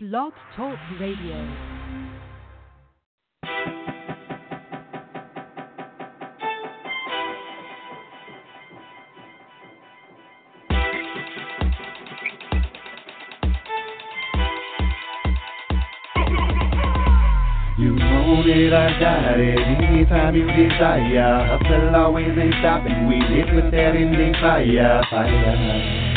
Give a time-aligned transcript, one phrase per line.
[0.00, 1.34] Blog Talk Radio.
[18.46, 19.58] It, I got it.
[19.58, 21.58] Anytime you desire.
[21.58, 23.08] Hustle always ain't stopping.
[23.08, 25.02] We live with that in the fire.
[25.10, 26.07] Fire.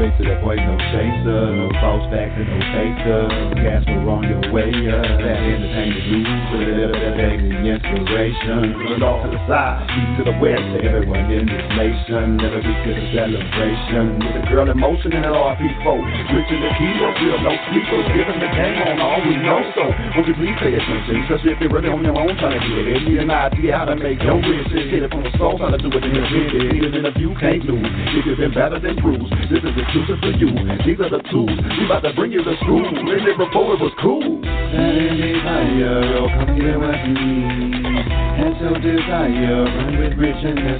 [0.00, 3.20] Straight to the point, no chaser, no false facts and no faker.
[3.60, 8.80] Gas we're on your way, uh, that entertainment news, with a little bit of inspiration.
[8.80, 12.40] Put off to the side, east to the west, to everyone in this nation.
[12.40, 14.24] Never be to the celebration.
[14.24, 16.00] With a girl in motion and an RP4.
[16.32, 19.60] Switching the keyboard, real no sleepers, giving the game on all we know.
[19.76, 19.84] So,
[20.16, 21.28] won't you please pay attention?
[21.28, 23.92] Cause if you're really on your own trying to get it, need an idea how
[23.92, 24.88] to make your riches.
[24.88, 26.72] Hit it from the soul, how to do it in the minute.
[26.72, 27.84] Even in a view, can't lose.
[28.16, 30.46] If you've been better than bruised, this is exclusive for you.
[30.86, 31.50] These are the tools.
[31.50, 32.78] We about to bring you the school.
[32.78, 34.22] When it before it was cool.
[34.22, 35.74] Is desire,
[36.06, 38.06] yo, come get you need.
[38.38, 40.78] That's your desire, run with rich and is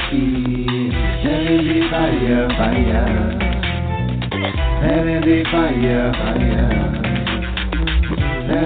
[1.59, 3.35] desire, fire.
[4.87, 6.71] Is the fire, fire.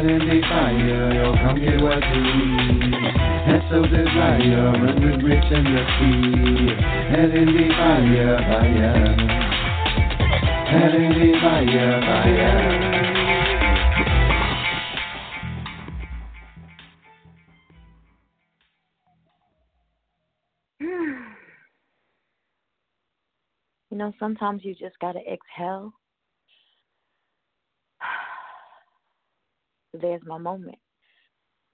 [0.04, 2.92] Is fire, yo, come get you need.
[3.48, 5.72] That's your desire, run with rich and
[7.24, 9.43] is the fire, fire,
[23.90, 25.92] You know, sometimes you just gotta exhale.
[29.92, 30.78] There's my moment.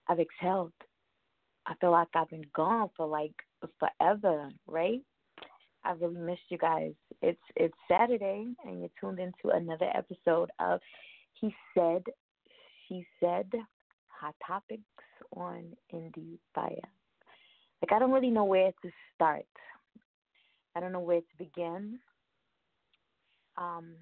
[0.07, 0.73] I've exhaled.
[1.67, 3.33] I feel like I've been gone for like
[3.79, 5.01] forever, right?
[5.85, 6.93] I really missed you guys.
[7.23, 10.81] It's it's Saturday and you're tuned into another episode of
[11.35, 12.05] He Said,
[12.87, 13.51] She Said,
[14.09, 14.83] Hot Topics
[15.37, 16.89] on Indie Fire.
[17.83, 19.47] Like I don't really know where to start.
[20.77, 21.99] I don't know where to begin.
[23.57, 23.95] Um,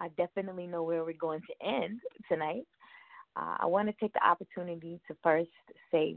[0.00, 2.66] I definitely know where we're going to end tonight.
[3.36, 5.50] Uh, I want to take the opportunity to first
[5.90, 6.16] say,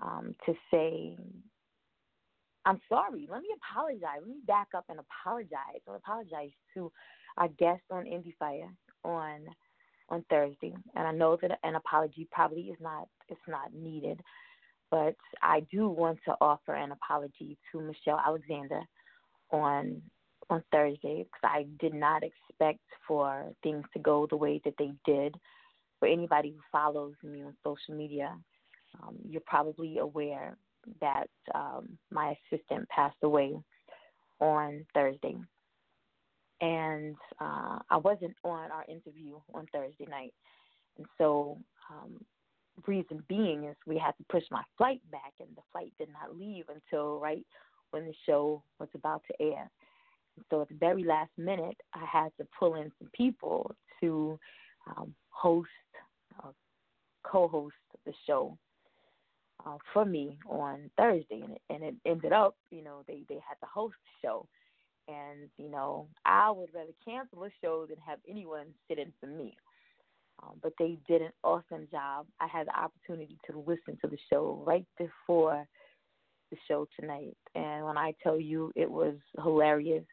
[0.00, 1.16] um, to say
[2.64, 3.26] I'm sorry.
[3.30, 4.20] Let me apologize.
[4.20, 5.80] Let me back up and apologize.
[5.88, 6.92] I apologize to
[7.36, 8.70] our guest on Indie Fire
[9.04, 9.46] on
[10.08, 14.20] on Thursday, and I know that an apology probably is not it's not needed,
[14.90, 18.82] but I do want to offer an apology to Michelle Alexander
[19.50, 20.02] on
[20.50, 24.92] on Thursday because I did not expect for things to go the way that they
[25.04, 25.34] did.
[25.98, 28.36] For anybody who follows me on social media,
[29.00, 30.56] um, you're probably aware
[31.00, 33.54] that um, my assistant passed away
[34.40, 35.36] on Thursday.
[36.60, 40.34] And uh, I wasn't on our interview on Thursday night.
[40.96, 41.58] And so,
[41.90, 42.20] um,
[42.86, 46.36] reason being is we had to push my flight back, and the flight did not
[46.38, 47.44] leave until right
[47.90, 49.70] when the show was about to air.
[50.36, 54.38] And so, at the very last minute, I had to pull in some people to
[54.86, 55.68] um, host,
[56.42, 56.50] uh,
[57.24, 57.74] co host
[58.06, 58.56] the show
[59.66, 63.36] uh, for me on Thursday, and it, and it ended up, you know, they they
[63.36, 64.46] had the host the show,
[65.08, 69.26] and you know, I would rather cancel a show than have anyone sit in for
[69.26, 69.56] me.
[70.42, 72.26] Um, but they did an awesome job.
[72.40, 75.66] I had the opportunity to listen to the show right before
[76.50, 80.04] the show tonight, and when I tell you it was hilarious,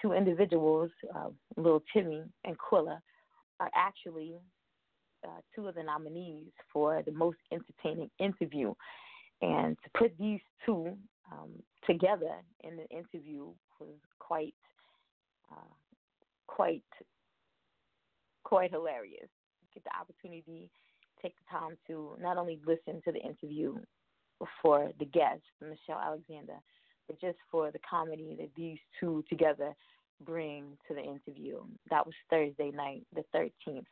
[0.00, 2.98] two individuals, uh, little Timmy and Quilla,
[3.60, 4.34] are actually
[5.24, 8.74] uh, two of the nominees for the most entertaining interview.
[9.40, 10.96] And to put these two
[11.30, 11.50] um,
[11.86, 13.46] together in the interview
[13.80, 14.54] was quite,
[15.50, 15.74] uh,
[16.46, 16.84] quite,
[18.44, 19.28] quite hilarious.
[19.74, 20.70] Get the opportunity,
[21.20, 23.76] take the time to not only listen to the interview
[24.60, 26.56] for the guest, Michelle Alexander,
[27.06, 29.74] but just for the comedy that these two together
[30.24, 31.60] bring to the interview.
[31.90, 33.84] That was Thursday night, the 13th.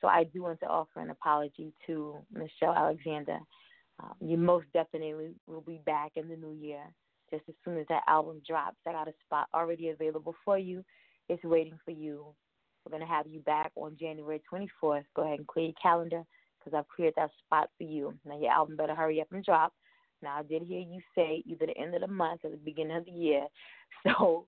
[0.00, 3.38] So I do want to offer an apology to Michelle Alexander.
[4.02, 6.82] Um, you most definitely will be back in the new year.
[7.30, 10.84] Just as soon as that album drops, I got a spot already available for you.
[11.28, 12.26] It's waiting for you.
[12.84, 15.04] We're going to have you back on January 24th.
[15.14, 16.24] Go ahead and clear your calendar
[16.58, 18.14] because I've cleared that spot for you.
[18.26, 19.72] Now, your album better hurry up and drop.
[20.22, 22.96] Now, I did hear you say either the end of the month or the beginning
[22.96, 23.46] of the year.
[24.06, 24.46] So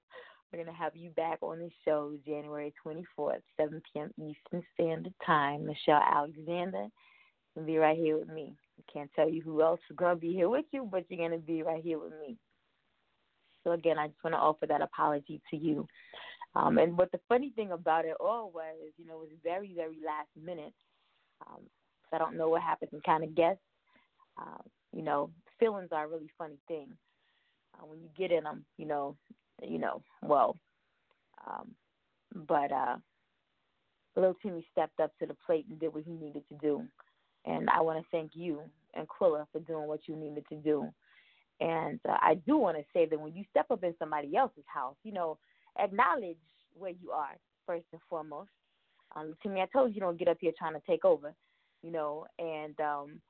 [0.52, 4.10] we're going to have you back on the show January 24th, 7 p.m.
[4.18, 5.64] Eastern Standard Time.
[5.66, 6.88] Michelle Alexander
[7.54, 8.54] will be right here with me.
[8.78, 11.26] I can't tell you who else is going to be here with you, but you're
[11.26, 12.36] going to be right here with me.
[13.64, 15.86] So, again, I just want to offer that apology to you.
[16.54, 19.72] Um, and what the funny thing about it all was, you know, it was very,
[19.74, 20.74] very last minute.
[21.46, 21.60] Um,
[22.10, 23.56] so I don't know what happened and kind of guess.
[24.38, 24.60] Uh,
[24.92, 26.88] you know, feelings are a really funny thing.
[27.74, 29.16] Uh, when you get in them, you know,
[29.62, 30.56] you know, well,
[31.46, 31.74] um,
[32.46, 32.96] but uh,
[34.16, 36.82] little Timmy stepped up to the plate and did what he needed to do.
[37.44, 38.60] And I want to thank you
[38.94, 40.88] and Quilla for doing what you needed to do.
[41.60, 44.64] And uh, I do want to say that when you step up in somebody else's
[44.66, 45.38] house, you know,
[45.78, 46.36] acknowledge
[46.76, 47.36] where you are
[47.66, 48.50] first and foremost.
[49.14, 51.34] Um, me, I told you, you don't get up here trying to take over,
[51.82, 53.20] you know, and um,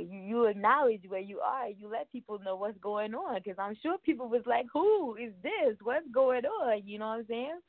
[0.00, 1.68] you you acknowledge where you are.
[1.68, 5.32] You let people know what's going on because I'm sure people was like, "Who is
[5.42, 5.76] this?
[5.82, 7.60] What's going on?" You know what I'm saying?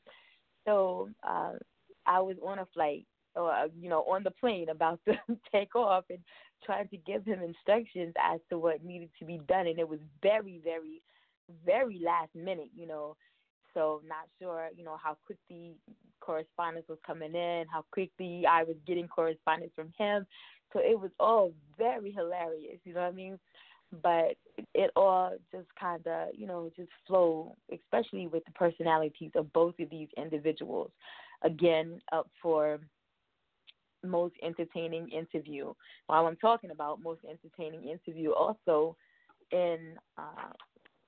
[0.64, 1.52] So uh,
[2.06, 5.14] I was on a flight, or uh, you know, on the plane about to
[5.52, 6.20] take off, and
[6.64, 10.00] trying to give him instructions as to what needed to be done, and it was
[10.22, 11.02] very, very,
[11.64, 12.70] very last minute.
[12.74, 13.16] You know,
[13.74, 15.74] so not sure, you know, how quickly
[16.20, 20.26] correspondence was coming in, how quickly I was getting correspondence from him.
[20.74, 23.38] So it was all very hilarious, you know what I mean?
[24.02, 24.36] But
[24.74, 29.78] it all just kind of, you know, just flow, especially with the personalities of both
[29.80, 30.90] of these individuals.
[31.42, 32.80] Again, up for
[34.02, 35.72] most entertaining interview.
[36.08, 38.96] While I'm talking about most entertaining interview, also
[39.52, 40.52] in uh,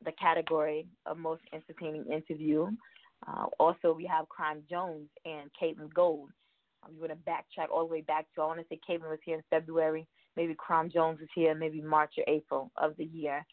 [0.04, 2.68] the category of most entertaining interview.
[3.26, 6.30] Uh, also, we have Crime Jones and Caitlin Gold.
[6.87, 9.11] Um, you want to backtrack all the way back to, I want to say Caitlin
[9.11, 10.06] was here in February.
[10.37, 13.44] Maybe Crime Jones was here maybe March or April of the year.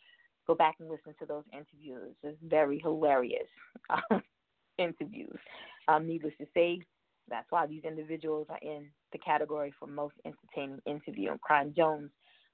[0.45, 2.15] Go back and listen to those interviews.
[2.21, 3.47] It's very hilarious
[4.77, 5.37] interviews.
[5.87, 6.81] Um, needless to say,
[7.29, 11.37] that's why these individuals are in the category for most entertaining interview.
[11.41, 12.11] Crime Jones,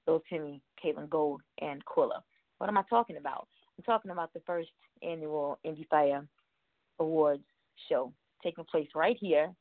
[0.08, 2.22] Lil Timmy, Caitlin Gold, and Quilla.
[2.60, 3.48] What am I talking about?
[3.78, 4.70] I'm talking about the first
[5.02, 6.28] annual Indie Fire
[7.00, 7.44] Awards
[7.88, 9.52] show taking place right here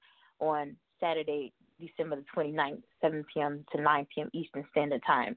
[0.40, 3.64] on Saturday, December the 29th, 7 p.m.
[3.72, 4.30] to 9 p.m.
[4.32, 5.36] Eastern Standard Time.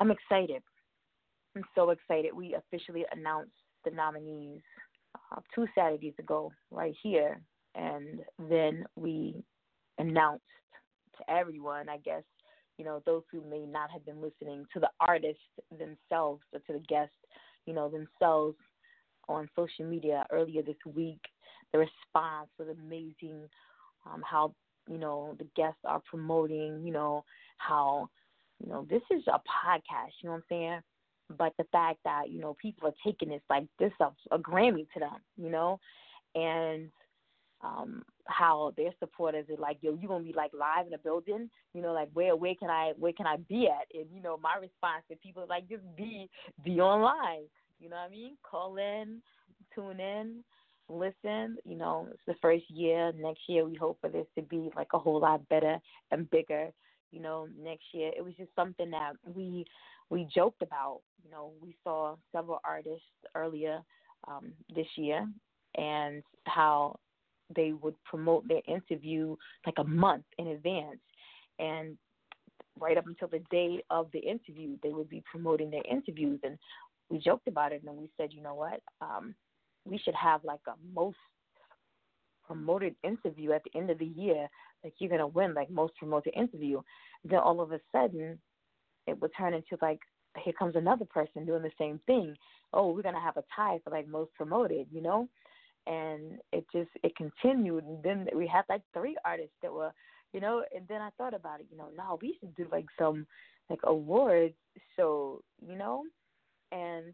[0.00, 0.62] I'm excited.
[1.54, 2.34] I'm so excited.
[2.34, 3.52] We officially announced
[3.84, 4.60] the nominees
[5.14, 7.40] uh, two Saturdays ago, right here,
[7.74, 9.42] and then we
[9.98, 10.44] announced
[11.18, 12.22] to everyone, I guess,
[12.78, 16.72] you know, those who may not have been listening, to the artists themselves or to
[16.72, 17.14] the guests
[17.66, 18.56] you know, themselves
[19.28, 21.20] on social media earlier this week.
[21.72, 23.48] The response was amazing.
[24.06, 24.54] Um, how
[24.88, 27.24] you know the guests are promoting, you know,
[27.58, 28.08] how
[28.62, 30.12] you know this is a podcast.
[30.22, 30.80] You know what I'm saying?
[31.38, 34.86] But the fact that you know people are taking this like this a, a Grammy
[34.92, 35.78] to them, you know,
[36.34, 36.90] and
[37.62, 41.48] um how their supporters are like, yo, you gonna be like live in a building,
[41.74, 43.86] you know, like where where can I where can I be at?
[43.98, 46.28] And you know, my response to people like just be
[46.64, 47.44] be online.
[47.80, 48.36] You know what I mean?
[48.48, 49.20] Call in,
[49.74, 50.44] tune in,
[50.88, 51.56] listen.
[51.64, 53.12] You know, it's the first year.
[53.16, 55.78] Next year we hope for this to be like a whole lot better
[56.10, 56.68] and bigger.
[57.10, 59.64] You know, next year it was just something that we
[60.10, 61.00] we joked about.
[61.24, 63.80] You know, we saw several artists earlier
[64.28, 65.26] um, this year
[65.76, 66.98] and how
[67.54, 69.36] they would promote their interview
[69.66, 71.00] like a month in advance.
[71.58, 71.96] And
[72.78, 76.40] right up until the day of the interview, they would be promoting their interviews.
[76.42, 76.58] And
[77.10, 79.34] we joked about it and we said, you know what, um,
[79.84, 81.16] we should have like a most
[82.46, 84.48] promoted interview at the end of the year.
[84.84, 86.80] Like you're gonna win like most promoted interview.
[87.24, 88.38] Then all of a sudden,
[89.06, 90.00] it would turn into like
[90.42, 92.34] here comes another person doing the same thing.
[92.72, 95.28] Oh, we're gonna have a tie for like most promoted, you know
[95.86, 99.92] and it just it continued and then we had like three artists that were
[100.32, 102.86] you know and then i thought about it you know no we should do like
[102.98, 103.26] some
[103.68, 104.54] like awards
[104.96, 106.04] show you know
[106.70, 107.12] and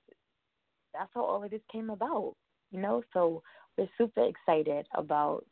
[0.92, 2.34] that's how all of this came about
[2.70, 3.02] you know?
[3.12, 3.42] So
[3.76, 5.44] we're super excited about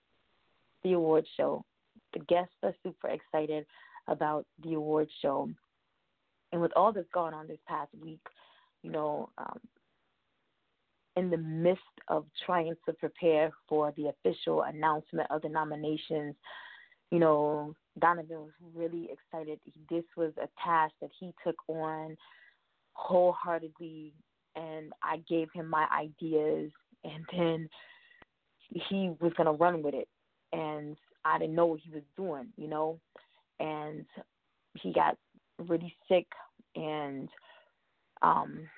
[0.82, 1.64] the award show.
[2.12, 3.66] The guests are super excited
[4.08, 5.48] about the award show.
[6.52, 8.20] And with all that's gone on this past week
[8.86, 9.58] you know um,
[11.16, 16.34] in the midst of trying to prepare for the official announcement of the nominations,
[17.10, 19.58] you know, Donovan was really excited.
[19.88, 22.18] This was a task that he took on
[22.92, 24.12] wholeheartedly,
[24.56, 26.70] and I gave him my ideas,
[27.04, 27.68] and then
[28.70, 30.08] he was to run with it.
[30.52, 33.00] And I didn't know what he was doing, you know,
[33.60, 34.04] and
[34.74, 35.16] he got
[35.58, 36.26] really sick
[36.74, 37.28] and
[38.22, 38.68] um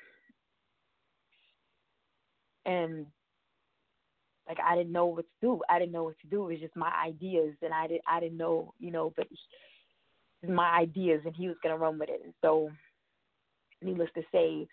[2.65, 3.07] and
[4.49, 5.61] like I didn't know what to do.
[5.69, 6.45] I didn't know what to do.
[6.45, 9.27] It was just my ideas, and I didn't I didn't know, you know, but
[10.49, 12.21] my ideas, and he was gonna run with it.
[12.25, 12.71] And so,
[13.83, 14.67] needless to say,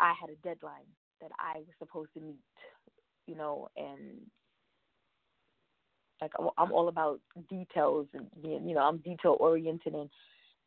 [0.00, 0.86] I had a deadline
[1.22, 2.36] that I was supposed to meet,
[3.26, 4.20] you know, and
[6.20, 10.10] like I'm all about details and you know I'm detail oriented and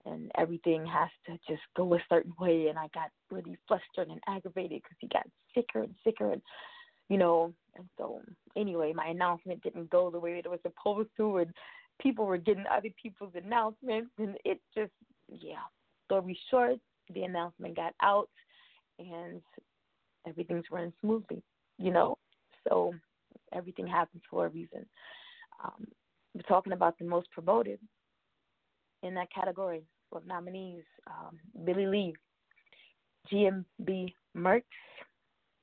[0.06, 2.68] and everything has to just go a certain way.
[2.68, 6.42] And I got really flustered and aggravated because he got sicker and sicker and
[7.10, 8.22] you know and so
[8.56, 11.38] anyway my announcement didn't go the way it was supposed to.
[11.38, 11.54] And
[12.02, 14.92] people were getting other people's announcements and it just
[15.30, 15.64] yeah.
[16.06, 16.78] Story short
[17.14, 18.30] the announcement got out
[19.00, 19.42] and
[20.28, 21.42] everything's running smoothly
[21.78, 22.18] you know
[22.68, 22.94] so
[23.54, 24.86] everything happens for a reason
[25.64, 25.86] um,
[26.34, 27.80] we're talking about the most promoted
[29.04, 32.14] in that category of nominees um, Billy Lee,
[33.32, 34.64] GMB Mercs,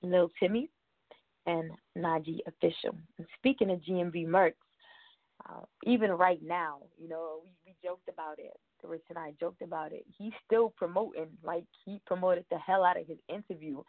[0.03, 0.69] Lil Timmy,
[1.47, 2.97] and Najee Official.
[3.19, 4.55] And speaking of GMB Mercs,
[5.49, 8.57] uh, even right now, you know, we, we joked about it.
[8.85, 10.05] Rich and I joked about it.
[10.19, 13.81] He's still promoting, like he promoted the hell out of his interview,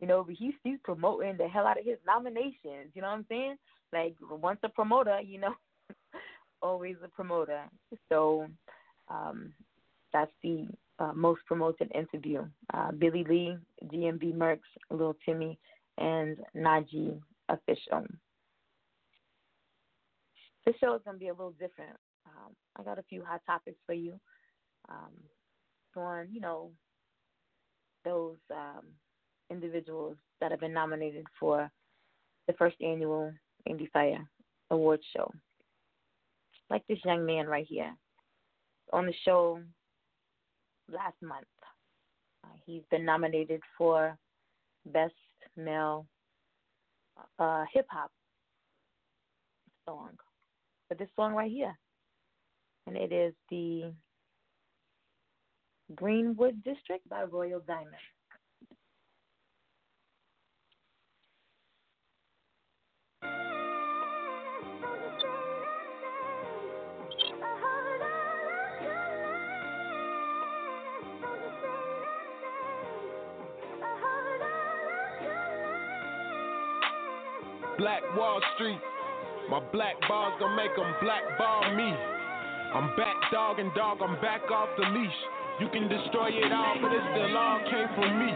[0.00, 2.90] you know, but he's he's promoting the hell out of his nominations.
[2.94, 3.56] You know what I'm saying?
[3.92, 5.54] Like once a promoter, you know,
[6.62, 7.62] always a promoter.
[8.08, 8.46] So
[9.08, 9.52] um,
[10.12, 10.66] that's the
[10.98, 12.44] uh, most promoted interview.
[12.72, 14.60] Uh, Billy Lee, GMB Mercs,
[14.90, 15.58] Lil Timmy,
[15.98, 18.04] and Najee Official.
[20.64, 21.96] This show is going to be a little different.
[22.26, 24.18] Um, I got a few hot topics for you
[24.88, 25.12] um,
[25.96, 26.70] on, you know,
[28.04, 28.84] those um,
[29.50, 31.70] individuals that have been nominated for
[32.46, 33.32] the first annual
[33.68, 34.28] Indie Fire
[34.70, 35.30] Awards show.
[36.70, 37.94] Like this young man right here.
[38.92, 39.60] On the show
[40.90, 41.46] last month,
[42.44, 44.16] uh, he's been nominated for
[44.86, 45.14] Best
[45.56, 46.06] Male
[47.38, 48.10] uh, Hip Hop
[49.86, 50.10] song
[50.88, 51.76] for this song right here.
[52.86, 53.92] And it is the
[55.94, 57.94] Greenwood District by Royal Diamond.
[77.84, 78.80] Black Wall Street.
[79.50, 81.92] My black bars gon' make them blackball me.
[82.72, 85.20] I'm back, dog, and dog, I'm back off the leash.
[85.60, 88.32] You can destroy it all, but it still all came from me.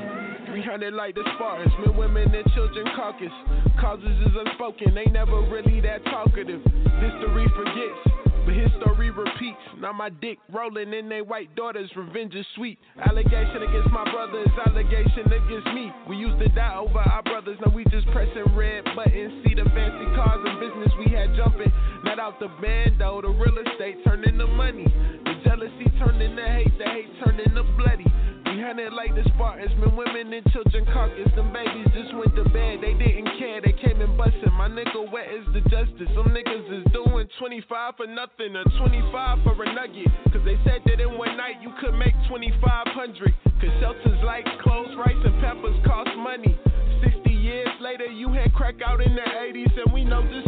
[0.52, 3.32] 300 like the Spartans, men, women, and children caucus.
[3.80, 6.60] Causes is unspoken, they never really that talkative.
[7.00, 8.17] History forgets.
[8.48, 9.60] But his story repeats.
[9.76, 11.90] Now my dick rolling in they white daughters.
[11.94, 12.78] Revenge is sweet.
[12.96, 15.92] Allegation against my brothers, allegation against me.
[16.08, 17.58] We used to die over our brothers.
[17.60, 19.44] Now we just pressing red buttons.
[19.44, 21.70] See the fancy cars and business we had jumping.
[22.04, 24.88] Not out the band bando, the real estate turned into money.
[25.24, 28.08] The jealousy turned into hate, the hate turned into bloody.
[28.48, 31.28] We hunted like the Spartans, men, women, and children carcass.
[31.36, 34.52] Them babies just went to bed, they didn't care, they came and bustin'.
[34.56, 36.08] My nigga wet is the justice.
[36.16, 40.08] Some niggas is doing 25 for nothing or 25 for a nugget.
[40.32, 43.36] Cause they said that in one night you could make 2500.
[43.60, 46.56] Cause shelters like clothes, rice, and peppers cost money.
[47.04, 50.47] 60 years later, you had crack out in the 80s, and we know just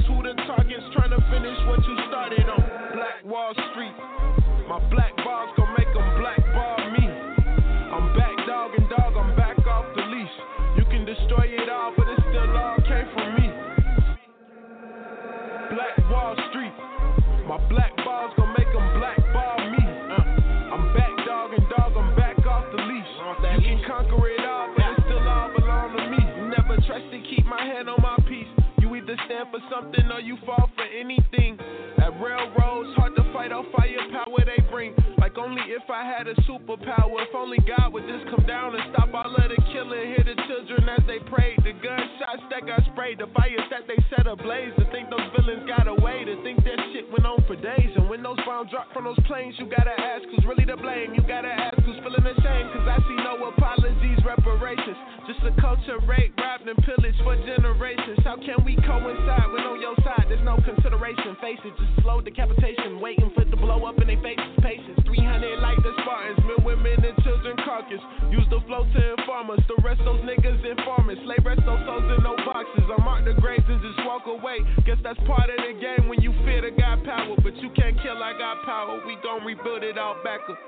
[29.61, 31.59] for something or you fall for anything.
[31.99, 34.95] At railroads, hard to fight off firepower they bring.
[35.31, 37.23] Like only if I had a superpower.
[37.23, 40.11] If only God would just come down and stop all of the killing.
[40.11, 41.63] Hear the children as they prayed.
[41.63, 43.23] The gunshots that got sprayed.
[43.23, 44.75] The fires that they set ablaze.
[44.75, 46.27] To think those villains got away.
[46.27, 47.95] To think that shit went on for days.
[47.95, 51.15] And when those bombs drop from those planes, you gotta ask who's really to blame.
[51.15, 52.75] You gotta ask who's feeling ashamed.
[52.75, 54.99] Cause I see no apologies, reparations.
[55.31, 58.19] Just a culture rape, robbed and pillaged for generations.
[58.27, 61.39] How can we coincide when on your side there's no consideration?
[61.39, 62.99] Face it, just slow decapitation.
[62.99, 64.59] Waiting for to blow up in their faces.
[64.59, 64.99] Patience.
[65.07, 66.39] 300 like the Spartans.
[66.43, 68.01] Men, women, and children carcass.
[68.31, 69.61] Use the flow to inform us.
[69.69, 71.23] The rest those niggas informants.
[71.25, 72.85] Slave rest those souls in no boxes.
[72.91, 74.59] I mark the graves and just walk away.
[74.87, 77.37] Guess that's part of the game when you fear the God power.
[77.43, 79.01] But you can't kill I got power.
[79.07, 80.59] We gon' rebuild it all back up.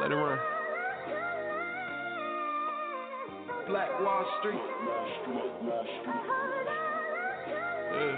[0.00, 0.38] Let it run.
[3.68, 4.60] Black Wall Street.
[7.92, 8.16] Yeah.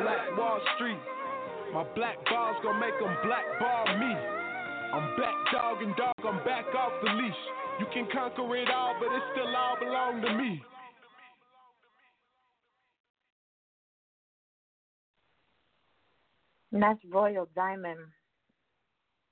[0.00, 1.17] Black Wall Street.
[1.72, 4.14] My black balls gonna make them blackball me.
[4.92, 7.34] I'm back dog and dog, I'm back off the leash.
[7.78, 10.62] You can conquer it all, but it still all belong to me.
[16.72, 18.00] And that's Royal Diamond,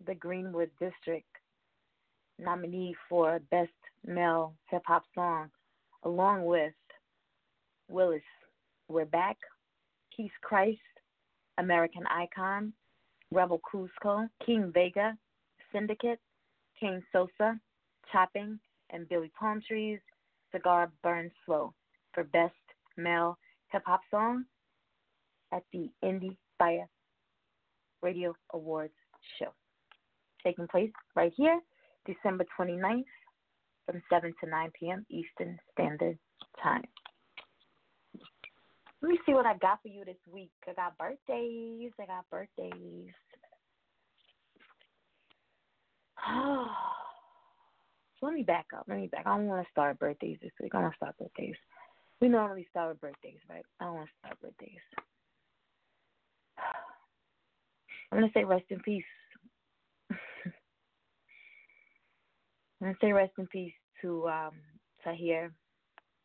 [0.07, 1.27] the Greenwood District
[2.39, 3.71] nominee for Best
[4.07, 5.51] Male Hip Hop Song,
[6.05, 6.75] along with
[7.89, 8.23] Willis
[8.89, 9.37] We're Back,
[10.15, 10.81] Keith Christ,
[11.59, 12.73] American Icon,
[13.31, 15.17] Rebel Cusco, King Vega,
[15.73, 16.21] Syndicate,
[16.79, 17.59] King Sosa,
[18.13, 18.59] Chopping,
[18.91, 19.99] and Billy Palm Trees,
[20.53, 21.75] Cigar Burn Slow
[22.13, 22.55] for Best
[22.97, 23.37] Male
[23.73, 24.45] Hip Hop Song
[25.53, 26.89] at the Indie Fire
[28.03, 28.95] Radio Awards
[29.39, 29.53] show.
[30.45, 31.61] Taking place right here,
[32.07, 33.05] December 29th
[33.87, 35.07] from 7 to 9 p.m.
[35.11, 36.19] Eastern Standard
[36.63, 36.85] Time.
[39.07, 40.51] Let me see what I got for you this week.
[40.69, 41.93] I got birthdays.
[42.01, 43.13] I got birthdays.
[46.29, 46.67] Oh,
[48.19, 48.87] so let me back up.
[48.89, 49.23] Let me back.
[49.25, 50.75] I don't want to start birthdays this week.
[50.75, 51.55] I to start birthdays.
[52.21, 53.63] We normally start with birthdays, right?
[53.79, 54.81] I don't want to start birthdays.
[58.11, 59.05] I'm gonna say rest in peace.
[60.11, 60.17] I'm
[62.81, 63.73] gonna say rest in peace
[64.03, 64.55] to um,
[65.05, 65.53] Tahir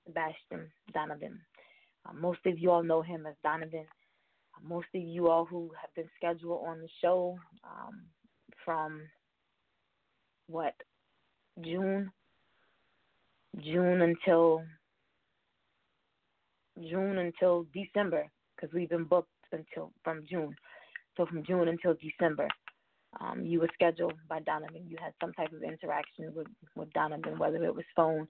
[0.07, 1.39] Sebastian Donovan.
[2.08, 3.86] Uh, most of you all know him as Donovan.
[4.55, 8.01] Uh, most of you all who have been scheduled on the show um,
[8.63, 9.01] from
[10.48, 10.74] what
[11.62, 12.12] June,
[13.63, 14.63] June until
[16.89, 20.55] June until December because we've been booked until from June.
[21.17, 22.48] So from June until December,
[23.20, 24.86] um, you were scheduled by Donovan.
[24.88, 28.27] You had some type of interaction with with Donovan, whether it was phone,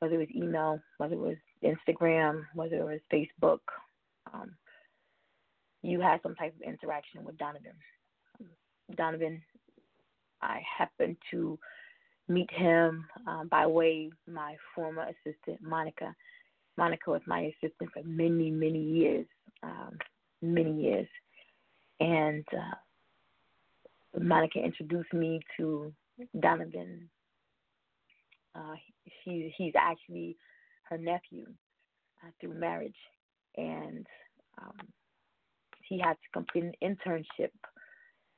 [0.00, 3.60] whether it was email, whether it was Instagram, whether it was Facebook.
[4.32, 4.52] Um,
[5.82, 7.72] you had some type of interaction with Donovan.
[8.96, 9.40] Donovan,
[10.42, 11.58] I happened to
[12.28, 16.14] meet him um, by way my former assistant Monica.
[16.76, 19.26] Monica was my assistant for many, many years,
[19.62, 19.98] um,
[20.40, 21.08] many years,
[21.98, 25.92] and uh, Monica introduced me to
[26.40, 27.08] Donovan.
[28.54, 28.74] Uh,
[29.24, 30.36] he, he's actually
[30.88, 31.46] her nephew
[32.22, 32.96] uh, through marriage,
[33.56, 34.06] and
[34.60, 34.76] um,
[35.88, 37.50] he had to complete an internship.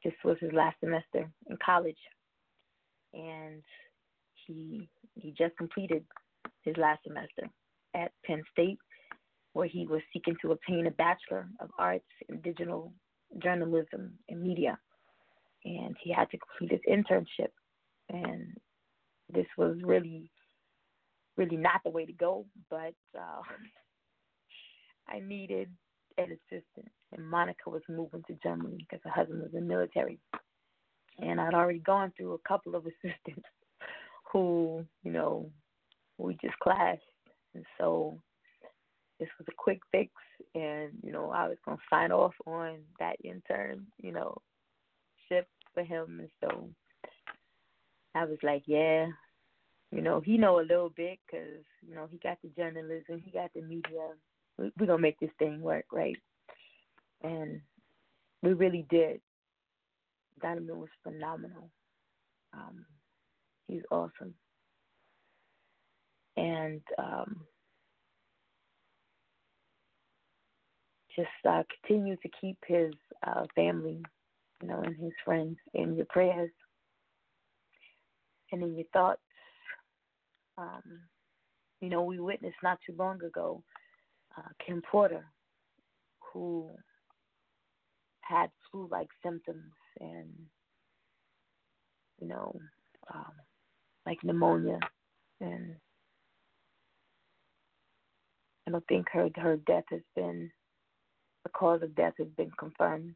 [0.04, 1.98] This was his last semester in college,
[3.14, 3.62] and
[4.46, 6.04] he he just completed
[6.62, 7.48] his last semester
[7.94, 8.78] at Penn State,
[9.52, 12.92] where he was seeking to obtain a Bachelor of Arts in Digital
[13.42, 14.78] Journalism and Media.
[15.64, 17.50] And he had to complete his internship.
[18.08, 18.56] And
[19.30, 20.30] this was really,
[21.36, 23.42] really not the way to go, but uh,
[25.08, 25.68] I needed
[26.18, 26.88] an assistant.
[27.12, 30.18] And Monica was moving to Germany because her husband was in the military.
[31.18, 33.48] And I'd already gone through a couple of assistants
[34.32, 35.50] who, you know,
[36.18, 37.00] we just clashed
[37.54, 38.18] and so
[39.18, 40.10] this was a quick fix
[40.54, 44.36] and, you know, I was gonna sign off on that intern, you know,
[45.28, 46.68] ship for him and so
[48.14, 49.06] I was like, yeah,
[49.90, 53.30] you know, he know a little bit because you know he got the journalism, he
[53.30, 54.08] got the media.
[54.58, 56.16] We, we're gonna make this thing work, right?
[57.22, 57.60] And
[58.42, 59.20] we really did.
[60.40, 61.70] Donovan was phenomenal.
[62.52, 62.84] Um,
[63.68, 64.34] he's awesome
[66.36, 67.40] and um,
[71.14, 72.92] just uh, continue to keep his
[73.26, 74.02] uh, family,
[74.62, 76.50] you know, and his friends in your prayers
[78.52, 79.20] and in your thoughts.
[80.58, 80.82] Um,
[81.80, 83.62] you know, we witnessed not too long ago
[84.36, 85.24] uh, Kim Porter,
[86.32, 86.70] who
[88.20, 90.28] had flu-like symptoms and,
[92.20, 92.54] you know,
[93.12, 93.32] um,
[94.06, 94.78] like pneumonia
[95.40, 95.74] and
[98.66, 100.50] I don't think her her death has been
[101.44, 103.14] the cause of death has been confirmed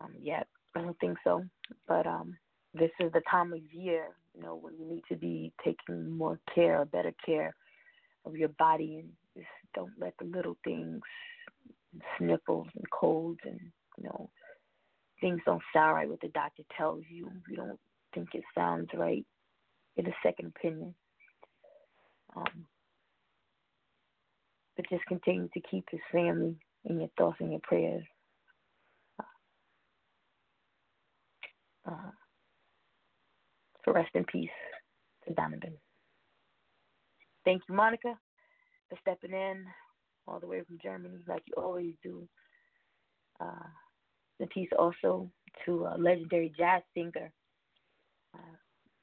[0.00, 0.46] um, yet.
[0.74, 1.44] I don't think so.
[1.88, 2.36] But um,
[2.78, 6.38] this is the time of year, you know, when you need to be taking more
[6.54, 7.54] care, better care
[8.24, 11.00] of your body, and just don't let the little things,
[12.18, 13.60] sniffles and colds, and
[13.98, 14.30] you know,
[15.20, 16.08] things don't sound right.
[16.08, 17.78] What the doctor tells you, you don't
[18.14, 19.24] think it sounds right.
[19.96, 20.94] Get a second opinion.
[22.36, 22.66] Um,
[24.76, 28.04] but just continue to keep his family in your thoughts and your prayers.
[31.88, 32.10] Uh,
[33.86, 34.50] so rest in peace
[35.26, 35.74] to Donovan.
[37.44, 38.18] Thank you, Monica,
[38.88, 39.64] for stepping in
[40.26, 42.28] all the way from Germany like you always do.
[43.40, 43.68] Uh,
[44.40, 45.30] in peace also
[45.64, 47.30] to a legendary jazz singer,
[48.34, 48.56] uh,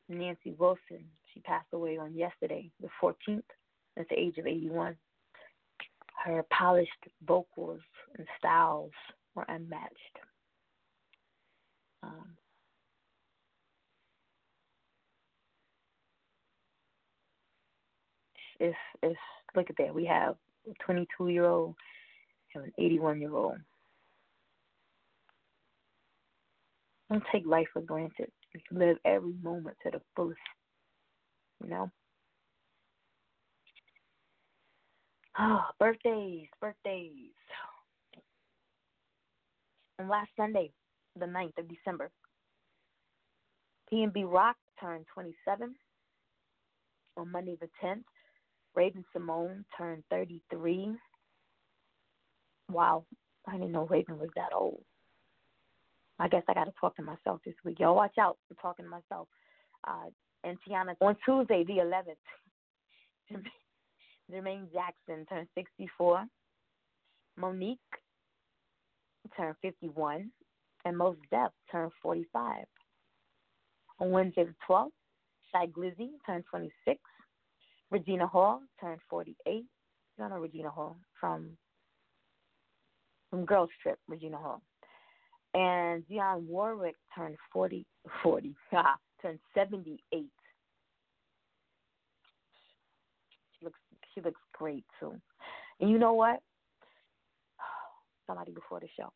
[0.10, 1.06] Nancy Wilson.
[1.34, 3.42] She passed away on yesterday, the 14th,
[3.98, 4.96] at the age of 81.
[6.26, 6.92] Her polished
[7.26, 7.82] vocals
[8.18, 8.92] and styles
[9.34, 10.20] were unmatched.
[12.04, 12.36] Um,
[18.64, 19.20] it's it's
[19.56, 19.94] look at that.
[19.94, 20.36] We have
[20.68, 21.76] a 22 year old
[22.56, 23.58] and an 81 year old.
[27.12, 28.32] Don't take life for granted.
[28.72, 30.40] Live every moment to the fullest.
[31.62, 31.92] You know.
[35.38, 37.34] Oh, birthdays, birthdays.
[40.00, 40.72] And last Sunday,
[41.20, 42.12] the 9th of December,
[43.92, 45.76] PNB Rock turned 27.
[47.18, 48.04] On Monday the 10th,
[48.76, 50.96] Raven-Symoné turned 33.
[52.72, 53.06] Wow,
[53.48, 54.82] I didn't know Raven was that old.
[56.20, 57.80] I guess I got to talk to myself this week.
[57.80, 58.38] Y'all watch out.
[58.50, 59.28] I'm talking to myself.
[59.86, 60.10] Uh,
[60.44, 62.16] and Tiana, on Tuesday, the 11th,
[64.32, 66.26] Jermaine Jackson turned 64.
[67.40, 67.78] Mo'Nique
[69.36, 70.32] turned 51.
[70.86, 72.66] And Mos Def turned 45.
[74.00, 74.90] On Wednesday the 12th,
[75.52, 77.00] Shy Glizzy turned 26.
[77.94, 79.64] Regina Hall turned 48.
[80.18, 81.52] You know Regina Hall from
[83.30, 84.62] from Girls Trip, Regina Hall.
[85.54, 87.86] And Dionne Warwick turned 40,
[88.24, 90.00] 40, ah, turned 78.
[90.12, 90.28] She
[93.64, 93.80] looks,
[94.14, 95.14] she looks great too.
[95.80, 96.40] And you know what?
[98.28, 99.12] Somebody before the show,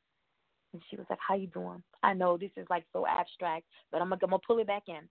[0.74, 4.02] and she was like, "How you doing?" I know this is like so abstract, but
[4.02, 5.10] I'm I'm gonna pull it back in.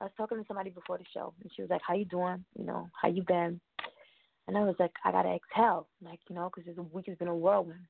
[0.00, 2.44] I was talking to somebody before the show, and she was like, "How you doing?
[2.58, 3.60] You know, how you been?"
[4.46, 7.28] And I was like, "I gotta exhale, like you know, because this week has been
[7.28, 7.86] a whirlwind."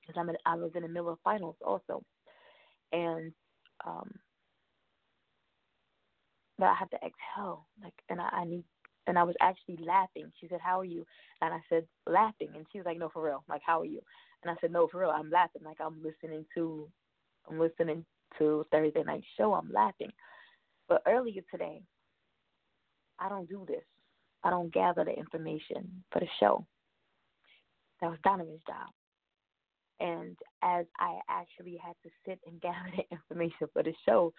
[0.00, 2.02] Because I'm in, I was in the middle of finals also,
[2.92, 3.32] and
[3.84, 4.10] um,
[6.58, 8.64] but I have to exhale, like, and I, I need,
[9.06, 10.32] and I was actually laughing.
[10.40, 11.04] She said, "How are you?"
[11.42, 14.00] And I said, "Laughing," and she was like, "No, for real, like, how are you?"
[14.42, 16.88] And I said, "No, for real, I'm laughing, like I'm listening to,
[17.50, 18.04] I'm listening
[18.38, 20.12] to Thursday night show, I'm laughing."
[20.88, 21.82] But earlier today,
[23.18, 23.82] I don't do this.
[24.44, 26.64] I don't gather the information for the show.
[28.00, 28.88] That was Donovan's job.
[29.98, 34.32] And as I actually had to sit and gather the information for the show,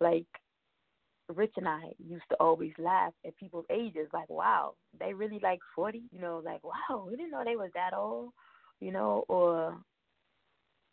[0.00, 0.26] like
[1.28, 5.60] Rich and I used to always laugh at people's ages, like, wow, they really like
[5.74, 8.32] 40, you know, like, wow, we didn't know they was that old,
[8.80, 9.76] you know, or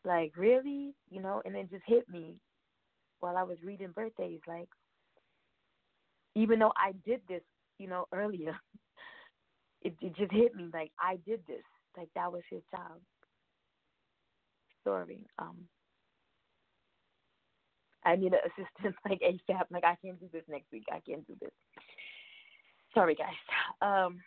[0.06, 2.36] like, really, you know, and it just hit me
[3.20, 4.70] while I was reading birthdays, like,
[6.36, 7.42] even though I did this,
[7.78, 8.56] you know, earlier,
[9.82, 11.64] it, it just hit me like I did this.
[11.98, 13.00] Like that was his job.
[14.84, 15.20] Sorry.
[15.40, 15.58] Um,
[18.06, 19.66] I need an assistant like ASAP.
[19.72, 20.86] Like I can't do this next week.
[20.92, 21.52] I can't do this.
[22.94, 23.34] Sorry, guys.
[23.82, 24.20] Um,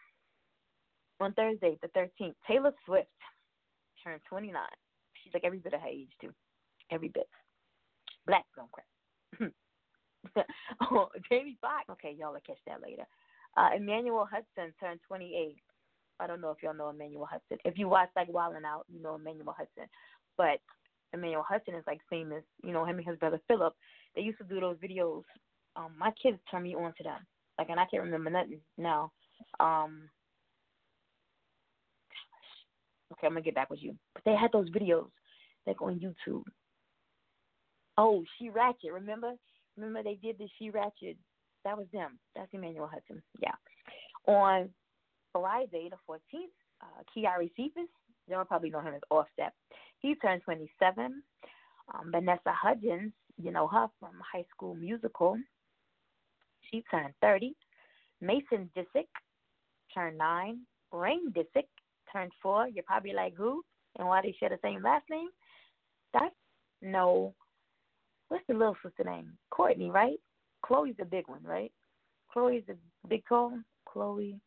[1.21, 3.09] on Thursday, the 13th, Taylor Swift
[4.03, 4.61] turned 29.
[5.23, 6.33] She's like every bit of her age too,
[6.91, 7.29] every bit.
[8.27, 9.53] Black don't crack.
[10.91, 11.89] oh, Jamie Foxx.
[11.91, 13.05] Okay, y'all will catch that later.
[13.57, 15.57] Uh, Emmanuel Hudson turned 28.
[16.19, 17.59] I don't know if y'all know Emmanuel Hudson.
[17.65, 19.85] If you watch like Wild 'N Out, you know Emmanuel Hudson.
[20.37, 20.61] But
[21.13, 22.45] Emmanuel Hudson is like famous.
[22.63, 23.75] You know him and his brother Philip.
[24.15, 25.23] They used to do those videos.
[25.77, 27.27] Um, my kids turned me on to them.
[27.59, 29.13] Like, and I can't remember nothing now.
[29.61, 30.09] Um,
[33.13, 33.97] okay, I'm gonna get back with you.
[34.15, 35.09] But they had those videos
[35.67, 36.45] like on YouTube.
[37.99, 39.33] Oh, She Ratchet, remember?
[39.77, 41.17] Remember they did the She Ratchet.
[41.65, 42.19] That was them.
[42.35, 43.23] That's Emmanuel Hudson.
[43.41, 43.55] Yeah.
[44.27, 44.69] On
[45.33, 46.45] Friday the 14th,
[46.83, 47.89] uh, Kiari Cephus,
[48.29, 49.53] y'all probably know him as Offset.
[49.99, 51.23] He turned 27.
[51.95, 55.37] Um, Vanessa Hudgens, you know her from High School Musical.
[56.71, 57.55] She turned 30.
[58.21, 59.09] Mason Disick
[59.95, 60.59] turned 9.
[60.93, 61.69] Reign Disick
[62.13, 62.69] turned 4.
[62.69, 63.63] You're probably like, who?
[63.99, 65.29] And why they share the same last name?
[66.13, 66.35] That's
[66.83, 67.35] no
[68.29, 69.33] what's the little sister name?
[69.53, 70.19] Kourtney, right?
[70.65, 71.73] Khloé's the big one, right?
[72.35, 72.77] Khloé's the
[73.09, 73.53] big tall.
[73.89, 74.39] Khloé,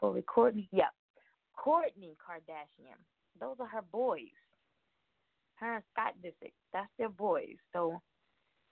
[0.00, 0.68] Khloé, Kourtney.
[0.72, 0.90] Yeah,
[1.58, 2.98] Kourtney Kardashian.
[3.40, 4.20] Those are her boys.
[5.56, 6.52] Her and Scott Disick.
[6.72, 7.56] That's their boys.
[7.72, 8.00] So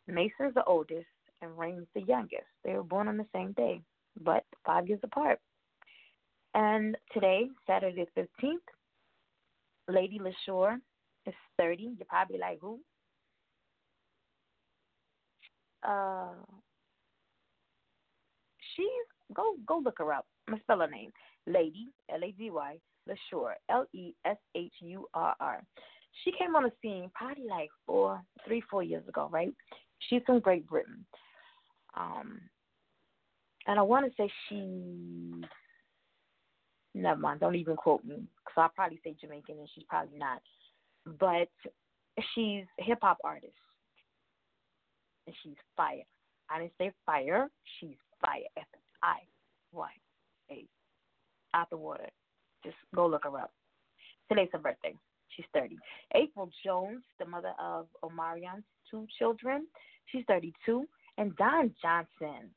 [0.07, 1.07] Mason's the oldest
[1.43, 2.47] and Reign's the youngest.
[2.65, 3.81] They were born on the same day,
[4.21, 5.41] but five years apart.
[6.55, 8.59] And today, Saturday the 15th,
[9.89, 10.79] Lady Leshurr
[11.27, 11.83] is 30.
[11.83, 12.79] You're probably like, who?
[15.85, 16.35] Uh
[18.77, 20.27] she's go go look her up.
[20.49, 21.11] I'm spell her name.
[21.47, 25.63] Lady L A D Y Leshurr L E S H U R R.
[26.23, 29.53] She came on the scene probably like four, three, four years ago, right?
[29.99, 31.05] She's from Great Britain.
[31.97, 32.41] Um,
[33.67, 35.43] and I want to say she.
[36.95, 37.41] Never mind.
[37.41, 40.41] Don't even quote me, because I'll probably say Jamaican, and she's probably not.
[41.19, 41.49] But
[42.35, 43.53] she's a hip hop artist
[45.27, 46.05] and she's fire.
[46.51, 47.49] I didn't say fire.
[47.79, 48.43] She's fire.
[48.57, 48.65] F
[49.03, 49.19] I
[49.73, 49.91] Y
[50.51, 50.65] A.
[51.55, 52.09] Out the water.
[52.65, 53.53] Just go look her up.
[54.29, 54.95] Today's her birthday.
[55.37, 55.77] She's 30.
[56.15, 59.67] April Jones, the mother of Omarion's two children,
[60.07, 60.87] she's 32.
[61.19, 62.51] And Don Johnson,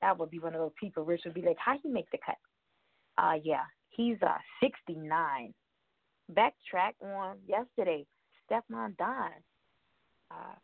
[0.00, 2.18] that would be one of those people Rich would be like, how he make the
[2.24, 2.36] cut?
[3.18, 5.54] Uh, yeah, he's uh 69.
[6.32, 8.06] Backtrack on yesterday,
[8.50, 9.30] Stefflon Don.
[10.30, 10.54] Uh,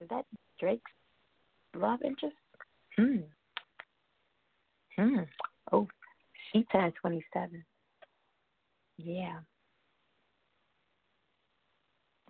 [0.00, 0.24] is that
[0.60, 0.90] Drake's
[1.74, 2.36] love interest?
[2.96, 3.16] Hmm.
[4.96, 5.22] Hmm.
[5.72, 5.86] Oh,
[6.52, 7.64] she turned 27.
[8.98, 9.38] Yeah.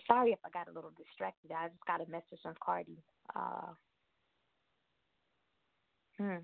[0.07, 1.51] Sorry if I got a little distracted.
[1.53, 2.97] I just got a message from Cardi.
[3.35, 3.73] Uh,
[6.19, 6.37] hmm.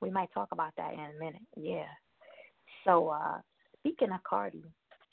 [0.00, 1.42] We might talk about that in a minute.
[1.56, 1.86] Yeah.
[2.84, 3.38] So, uh,
[3.78, 4.62] speaking of Cardi,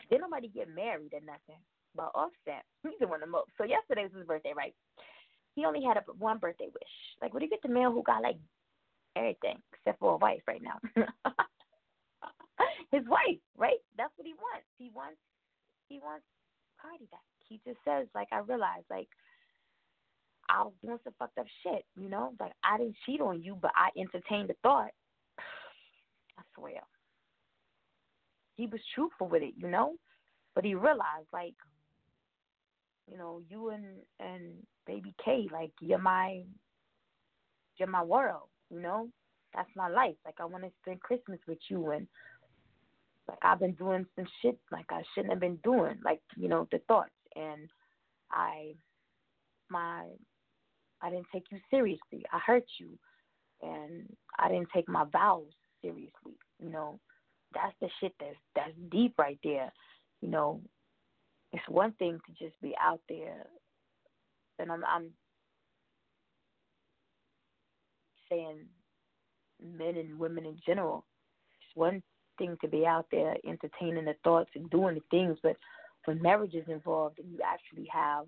[0.10, 1.62] did nobody get married or nothing?
[1.96, 3.52] But Offset, he's doing the most.
[3.58, 4.74] So yesterday was his birthday, right?
[5.56, 6.96] He only had a one birthday wish.
[7.22, 8.38] Like, what do you get the man who got like
[9.16, 10.80] everything except for a wife right now?
[12.92, 13.80] his wife, right?
[13.98, 14.68] That's what he wants.
[14.78, 15.18] He wants
[15.90, 16.24] he wants
[16.82, 17.20] Cardi back.
[17.48, 19.10] He just says, like, I realized, like,
[20.50, 22.34] I was doing some fucked up shit, you know?
[22.40, 24.92] Like, I didn't cheat on you, but I entertained the thought.
[26.40, 26.82] I swear.
[28.56, 29.96] He was truthful with it, you know?
[30.56, 31.56] But he realized, like,
[33.08, 33.86] you know, you and
[34.20, 34.54] and
[34.86, 36.44] baby K, like, you're my
[37.78, 39.10] you're my world, you know?
[39.56, 40.16] That's my life.
[40.26, 42.08] Like I wanna spend Christmas with you and
[43.28, 46.68] like I've been doing some shit like I shouldn't have been doing, like you know
[46.72, 47.70] the thoughts, and
[48.32, 48.74] I,
[49.70, 50.06] my,
[51.02, 52.26] I didn't take you seriously.
[52.32, 52.98] I hurt you,
[53.62, 54.06] and
[54.38, 56.38] I didn't take my vows seriously.
[56.60, 57.00] You know,
[57.54, 59.72] that's the shit that's that's deep right there.
[60.22, 60.62] You know,
[61.54, 63.46] it's one thing to just be out there,
[64.60, 65.10] and I'm I'm
[68.30, 68.66] saying
[69.62, 71.06] men and women in general.
[71.62, 72.02] It's one
[72.38, 75.58] thing to be out there entertaining the thoughts and doing the things, but
[76.06, 78.26] when marriage is involved and you actually have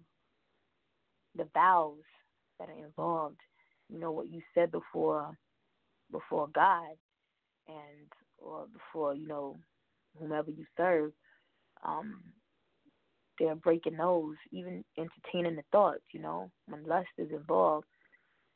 [1.36, 2.04] the vows
[2.60, 3.40] that are involved,
[3.90, 5.36] you know what you said before
[6.12, 6.96] before God
[7.68, 8.08] and
[8.38, 9.58] or before, you know,
[10.20, 11.12] whomever you serve,
[11.84, 12.22] um,
[13.40, 17.88] they're breaking those, even entertaining the thoughts, you know, when lust is involved,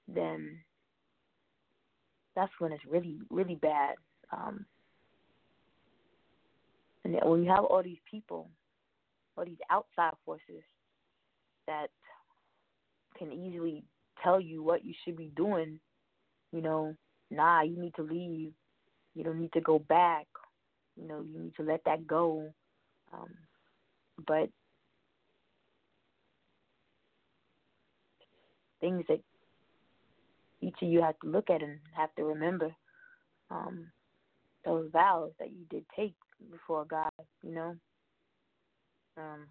[0.08, 0.60] then
[2.36, 3.96] that's when it's really, really bad.
[4.32, 4.66] Um,
[7.04, 8.50] and when you have all these people,
[9.38, 10.64] all these outside forces
[11.68, 11.88] that
[13.18, 13.84] can easily
[14.24, 15.80] tell you what you should be doing,
[16.52, 16.96] you know,
[17.32, 18.52] nah, you need to leave.
[19.16, 20.28] You don't need to go back.
[20.96, 22.54] You know, you need to let that go.
[23.14, 23.30] Um,
[24.26, 24.50] but
[28.80, 29.20] things that
[30.62, 32.74] each of you have to look at and have to remember
[33.50, 33.88] um,
[34.66, 36.16] those vows that you did take
[36.52, 37.12] before God,
[37.44, 37.76] you know.
[39.18, 39.48] Um,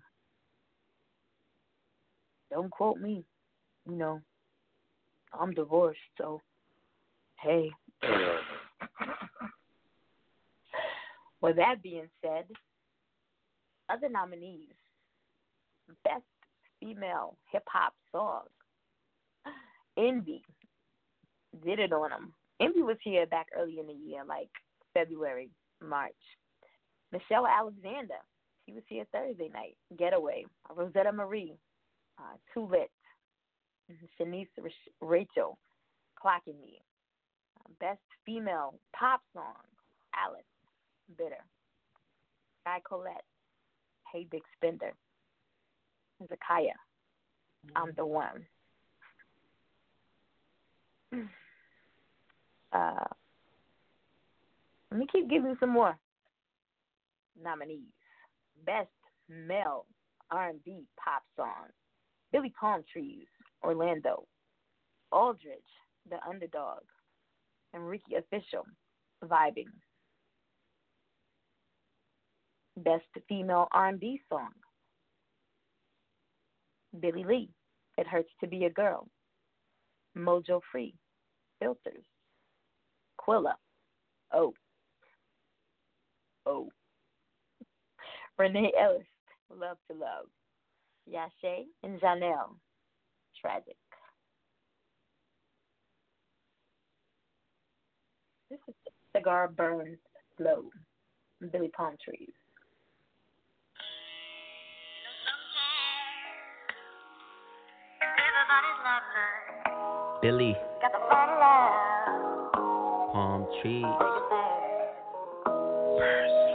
[2.50, 3.24] don't quote me,
[3.88, 4.20] you know.
[5.38, 6.40] I'm divorced, so
[7.40, 7.70] hey.
[11.40, 12.44] With that being said,
[13.88, 14.72] other nominees
[16.04, 16.22] Best
[16.80, 18.42] Female Hip Hop Song.
[19.96, 20.42] Envy
[21.64, 22.32] did it on them.
[22.60, 24.50] Envy was here back early in the year, like
[24.94, 25.50] February,
[25.82, 26.12] March.
[27.12, 28.20] Michelle Alexander,
[28.64, 29.76] she was here Thursday night.
[29.98, 30.44] Getaway.
[30.74, 31.54] Rosetta Marie,
[32.18, 32.90] uh, Too Lit.
[34.20, 34.48] Shanice
[35.00, 35.58] Rachel,
[36.22, 36.80] Clocking Me.
[37.60, 39.62] Uh, best Female Pop Song,
[40.14, 40.42] Alice,
[41.16, 41.44] Bitter.
[42.64, 43.24] Guy Colette,
[44.12, 44.92] Hey Big Spender.
[46.22, 46.72] Zakaya,
[47.76, 48.44] I'm the one.
[52.72, 53.06] Uh,
[54.90, 55.96] let me keep giving some more
[57.42, 57.92] nominees.
[58.66, 58.88] Best
[59.28, 59.86] Male
[60.30, 61.68] R&B Pop Song,
[62.32, 63.26] Billy Palm Trees,
[63.62, 64.26] Orlando,
[65.12, 65.60] Aldridge,
[66.10, 66.80] The Underdog,
[67.72, 68.66] and Ricky Official,
[69.24, 69.70] Vibing.
[72.78, 74.50] Best Female R&B Song,
[77.00, 77.48] Billy Lee,
[77.96, 79.08] It Hurts to Be a Girl,
[80.16, 80.94] Mojo Free,
[81.60, 82.04] Filters,
[83.20, 83.54] Quilla,
[84.32, 84.54] Oh,
[86.46, 86.68] Oh,
[88.38, 89.02] Renee Ellis,
[89.50, 90.26] Love to Love,
[91.10, 92.56] Yashe and Janelle,
[93.40, 93.76] Tragic.
[98.50, 98.74] This is
[99.14, 99.98] Cigar Burns
[100.36, 100.70] Slow,
[101.50, 102.30] Billy Palm Trees.
[110.22, 110.56] Billy.
[113.12, 113.84] Palm trees.
[115.96, 116.45] Burn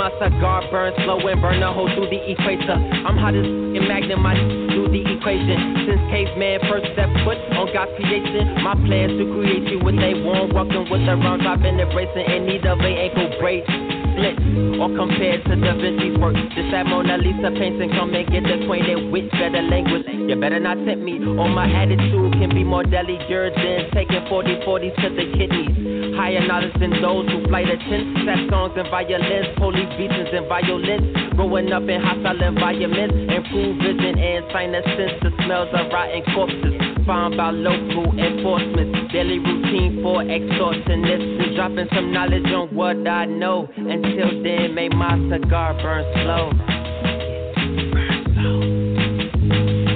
[0.00, 2.72] my cigar burn slow and burn a hole through the equator.
[2.72, 4.32] I'm hot as in magnum, I
[4.72, 5.84] do the equation.
[5.84, 10.24] Since caveman first step foot on God's creation, my plans to create you with a
[10.24, 13.68] warm walking with the rounds I've been embracing in need of ankle brace.
[14.16, 14.40] Split
[14.80, 16.32] or compared to Da Vinci's work.
[16.56, 20.08] Just that Mona Lisa painting, come and get acquainted with better language.
[20.08, 24.64] You better not tempt me, or my attitude can be more delicate than taking 40
[24.64, 25.89] 40s to the kidneys.
[26.20, 28.28] Higher knowledge than those who fly the tent.
[28.28, 31.00] Sad songs and violins, police beatings and violence.
[31.32, 35.16] Growing up in hostile environments, improve vision and sinus sense.
[35.24, 36.76] The smells of rotten corpses
[37.08, 39.08] found by local enforcement.
[39.08, 43.72] Daily routine for extortionists and dropping some knowledge on what I know.
[43.78, 46.52] Until then, may my cigar burn slow.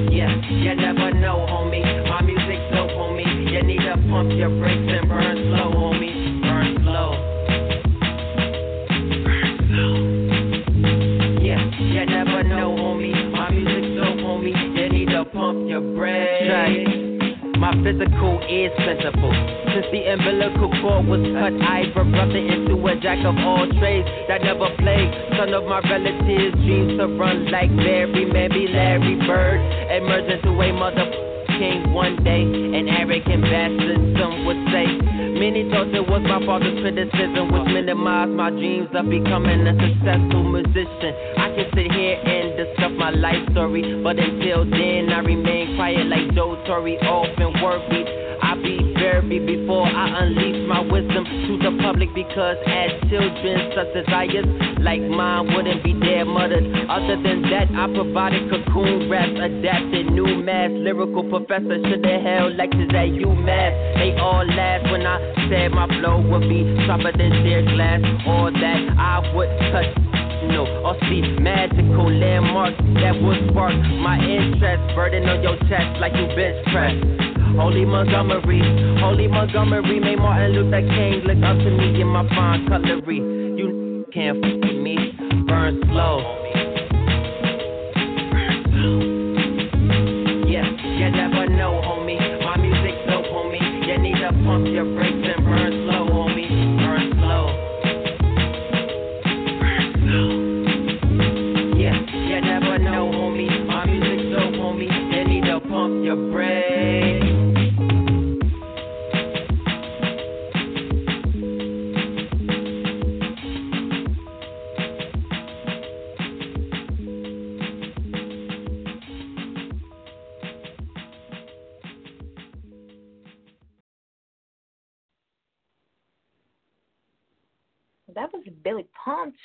[0.09, 1.85] Yeah, you never know, homie.
[2.09, 3.53] My music's dope, homie.
[3.53, 4.84] You need to pump your brakes
[15.75, 17.59] your brakes.
[17.59, 19.35] My physical is plentiful.
[19.75, 24.43] Since the umbilical cord was cut, I erupted into a jack of all trades that
[24.43, 25.11] never played.
[25.35, 29.59] Son of my relatives, dreams to run like Larry, maybe Larry Bird.
[29.91, 31.07] Emerge into a mother
[31.59, 34.87] king one day, an arrogant bastard, some would say.
[35.39, 40.43] Many thought it was my father's criticism, which minimized my dreams of becoming a successful
[40.43, 41.13] musician.
[41.39, 42.34] I can sit here and
[43.05, 48.09] my life story, but until then, I remain quiet like Joe Torre, often worried.
[48.41, 53.93] I be buried before I unleash my wisdom to the public because as children, such
[53.93, 54.49] desires
[54.81, 56.65] like mine wouldn't be there muttered.
[56.89, 62.57] Other than that, I provided cocoon raps, adapted new mass, lyrical professor should have held
[62.57, 63.73] lectures at UMass.
[64.01, 65.21] They all laughed when I
[65.53, 69.93] said my flow would be sharper than sheer glass, or that I would touch
[70.49, 74.83] no, or see magical landmarks that would spark my interest.
[74.95, 76.95] Burden on your chest like you bench press.
[77.57, 78.61] Holy Montgomery,
[79.01, 83.19] Holy Montgomery made Martin Luther King look up to me in my fine cutlery.
[83.19, 84.97] You can't f me,
[85.47, 86.64] burn slow.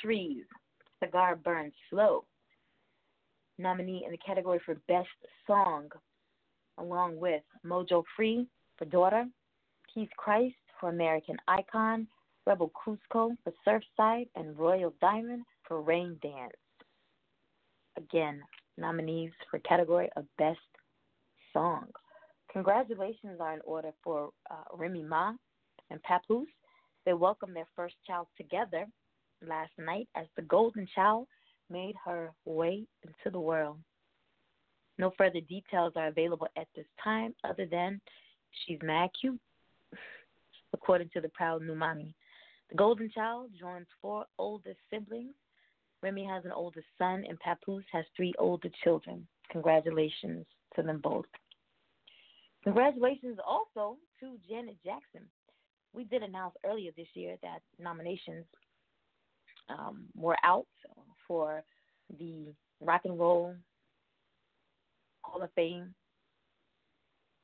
[0.02, 0.44] Trees.
[1.04, 2.26] Cigar Burns Slow.
[3.58, 5.08] Nominee in the category for Best
[5.46, 5.90] Song,
[6.78, 9.26] along with Mojo Free for Daughter,
[9.94, 12.08] Keith Christ for American Icon,
[12.46, 16.54] Rebel Cusco for Surfside, and Royal Diamond for Rain Dance.
[17.98, 18.42] Again,
[18.78, 20.60] nominees for category of Best
[21.52, 21.88] Song.
[22.52, 25.34] Congratulations are in order for uh, Remy Ma
[25.92, 26.48] and Papoose.
[27.06, 28.86] They welcomed their first child together
[29.48, 31.28] last night as the golden child
[31.70, 33.78] made her way into the world.
[34.98, 38.02] No further details are available at this time other than
[38.52, 39.40] she's mad cute,
[40.74, 42.14] according to the proud new mommy.
[42.70, 45.34] The golden child joins four older siblings.
[46.02, 49.28] Remy has an older son, and Papoose has three older children.
[49.52, 51.26] Congratulations to them both.
[52.64, 55.28] Congratulations also to Janet Jackson.
[55.94, 58.46] We did announce earlier this year that nominations
[59.70, 60.68] um, were out
[61.28, 61.64] for
[62.18, 63.56] the Rock and Roll
[65.22, 65.94] Hall of Fame.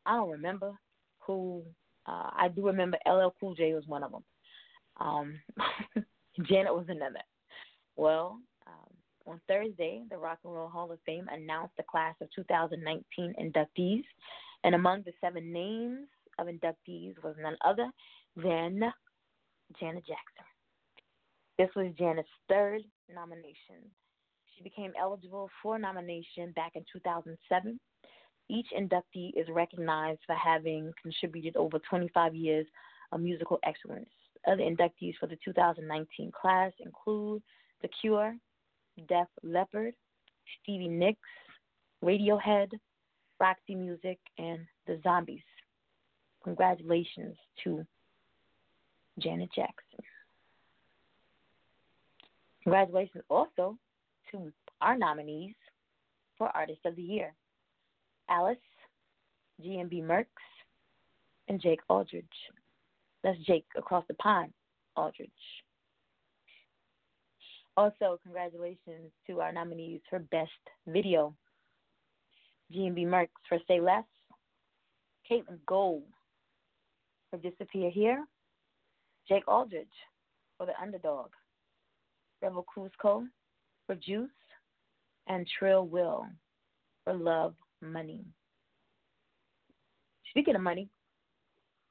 [0.05, 0.73] I don't remember
[1.19, 1.63] who.
[2.07, 4.23] Uh, I do remember LL Cool J was one of them.
[4.99, 5.39] Um,
[6.47, 7.21] Janet was another.
[7.95, 12.27] Well, um, on Thursday, the Rock and Roll Hall of Fame announced the class of
[12.35, 14.03] 2019 inductees,
[14.63, 16.07] and among the seven names
[16.37, 17.89] of inductees was none other
[18.35, 18.81] than
[19.79, 20.44] Janet Jackson.
[21.57, 22.81] This was Janet's third
[23.13, 23.89] nomination.
[24.55, 27.79] She became eligible for nomination back in 2007.
[28.49, 32.67] Each inductee is recognized for having contributed over 25 years
[33.11, 34.09] of musical excellence.
[34.47, 37.41] Other inductees for the 2019 class include
[37.81, 38.35] The Cure,
[39.07, 39.93] Def Leppard,
[40.61, 41.19] Stevie Nicks,
[42.03, 42.69] Radiohead,
[43.39, 45.41] Roxy Music, and The Zombies.
[46.43, 47.85] Congratulations to
[49.19, 50.03] Janet Jackson.
[52.65, 53.77] Congratulations also
[54.31, 54.51] to
[54.81, 55.53] our nominees
[56.35, 57.33] for Artist of the Year
[58.27, 58.57] Alice,
[59.63, 60.29] GMB Merks,
[61.47, 62.25] and Jake Aldridge.
[63.23, 64.51] That's Jake across the pond,
[64.97, 65.29] Aldridge.
[67.77, 70.49] Also, congratulations to our nominees for Best
[70.87, 71.35] Video
[72.73, 74.05] GMB Merks for Say Less,
[75.29, 76.03] Caitlin Gold
[77.29, 78.25] for Disappear Here,
[79.27, 79.87] Jake Aldridge
[80.57, 81.29] for The Underdog,
[82.41, 83.25] Rebel Cusco
[83.85, 84.29] for Juice,
[85.27, 86.25] and Trill Will
[87.03, 88.25] for Love Money.
[90.29, 90.89] Speaking of money,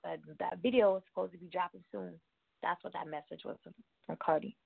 [0.06, 2.12] uh, that video is supposed to be dropping soon.
[2.62, 3.56] That's what that message was
[4.06, 4.56] from Cardi.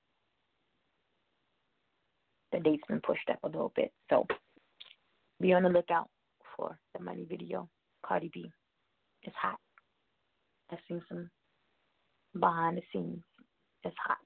[2.53, 4.26] The date's been pushed up a little bit, so
[5.41, 6.09] be on the lookout
[6.57, 7.68] for the money video.
[8.05, 8.51] Cardi B.
[9.24, 9.59] is hot.
[10.70, 11.31] I've seen some
[12.39, 13.22] behind the scenes.
[13.85, 14.18] It's hot.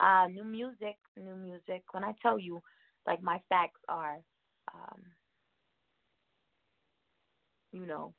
[0.00, 1.82] Uh, new music, new music.
[1.92, 2.60] When I tell you,
[3.06, 4.18] like my facts are,
[4.72, 5.00] um,
[7.72, 8.12] you know,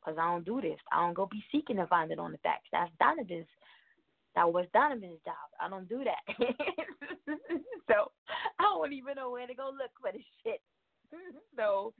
[0.00, 0.78] because I don't do this.
[0.92, 2.68] I don't go be seeking and finding on the facts.
[2.72, 3.46] That's Donovan's.
[4.34, 5.34] That was Donovan's job.
[5.60, 6.36] I don't do that.
[7.88, 8.12] so
[8.58, 10.60] I don't even know where to go look for the shit.
[11.56, 11.92] so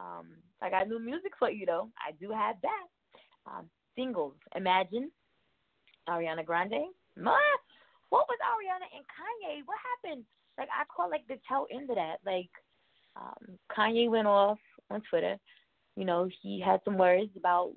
[0.00, 0.26] um,
[0.62, 1.90] I got new music for you though.
[1.98, 2.86] I do have that.
[3.46, 4.34] Um, singles.
[4.54, 5.10] Imagine
[6.08, 6.86] Ariana Grande.
[8.10, 9.62] What was Ariana and Kanye?
[9.64, 10.24] What happened?
[10.58, 12.16] Like I caught like the tail end of that.
[12.24, 12.50] Like
[13.16, 14.58] um, Kanye went off
[14.90, 15.36] on Twitter.
[15.96, 17.72] You know, he had some words about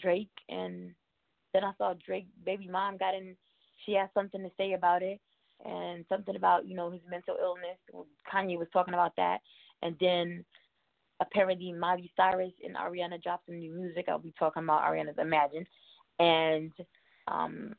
[0.00, 0.94] Drake, and
[1.52, 3.36] then I saw Drake baby mom got in.
[3.84, 5.20] She had something to say about it,
[5.64, 8.06] and something about you know his mental illness.
[8.32, 9.38] Kanye was talking about that,
[9.82, 10.44] and then
[11.20, 14.06] apparently Miley Cyrus and Ariana dropped some new music.
[14.08, 15.66] I'll be talking about Ariana's Imagine,
[16.18, 16.72] and
[17.28, 17.74] um,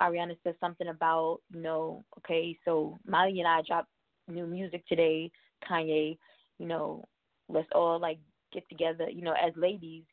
[0.00, 3.88] Ariana said something about, you know, okay, so Miley and I dropped
[4.28, 5.30] new music today,
[5.68, 6.18] Kanye,
[6.58, 7.04] you know,
[7.48, 8.18] let's all like
[8.52, 10.04] get together, you know, as ladies,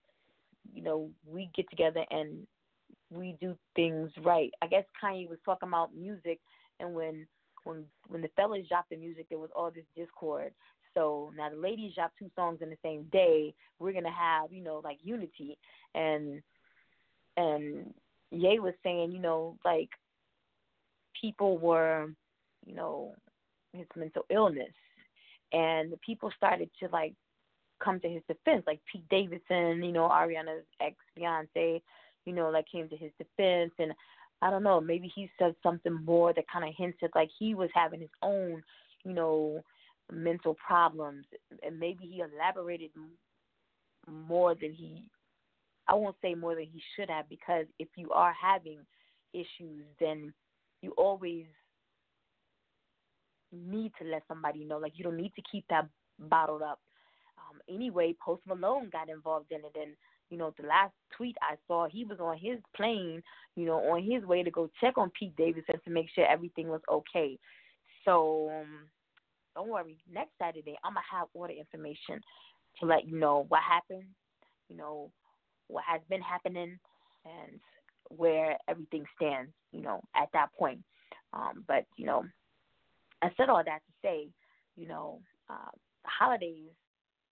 [0.74, 2.48] you know, we get together and
[3.12, 4.52] we do things right.
[4.62, 6.40] I guess Kanye was talking about music
[6.80, 7.28] and when
[7.64, 10.54] when when the fellas dropped the music there was all this discord.
[10.94, 14.64] So now the ladies dropped two songs in the same day, we're gonna have, you
[14.64, 15.58] know, like unity
[15.96, 16.42] and
[17.38, 17.94] and
[18.34, 19.90] Ye was saying, you know, like
[21.20, 22.08] people were,
[22.66, 23.14] you know,
[23.74, 24.74] his mental illness,
[25.52, 27.14] and the people started to like
[27.84, 31.82] come to his defense, like Pete Davidson, you know, Ariana's ex fiance,
[32.26, 33.94] you know, like came to his defense, and
[34.42, 37.70] I don't know, maybe he said something more that kind of hinted like he was
[37.74, 38.64] having his own,
[39.04, 39.62] you know,
[40.12, 41.26] mental problems,
[41.62, 42.92] and maybe he elaborated
[44.28, 45.04] more than he
[45.88, 48.80] I won't say more than he should have because if you are having
[49.34, 50.34] issues, then
[50.82, 51.46] you always
[53.52, 54.78] need to let somebody know.
[54.78, 55.88] Like you don't need to keep that
[56.20, 56.80] bottled up.
[57.38, 59.96] Um, anyway, Post Malone got involved in it, and
[60.30, 63.22] you know the last tweet I saw, he was on his plane,
[63.56, 66.70] you know, on his way to go check on Pete Davidson to make sure everything
[66.70, 67.38] was okay.
[68.06, 68.88] So um,
[69.56, 72.22] don't worry, next Saturday I'm gonna have all the information
[72.80, 74.08] to let you know what happened.
[74.70, 75.12] You know,
[75.68, 76.78] what has been happening
[77.26, 77.59] and
[78.09, 80.80] where everything stands, you know, at that point.
[81.34, 82.24] Um, but, you know,
[83.22, 84.28] I said all that to say,
[84.76, 85.72] you know, uh,
[86.05, 86.72] holidays,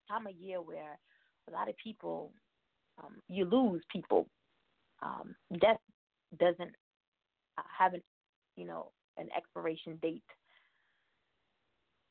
[0.09, 0.97] time of year where
[1.49, 2.31] a lot of people,
[3.03, 4.27] um, you lose people.
[5.03, 5.79] Um, death
[6.39, 6.73] doesn't
[7.57, 8.01] uh, have an,
[8.55, 10.23] you know, an expiration date.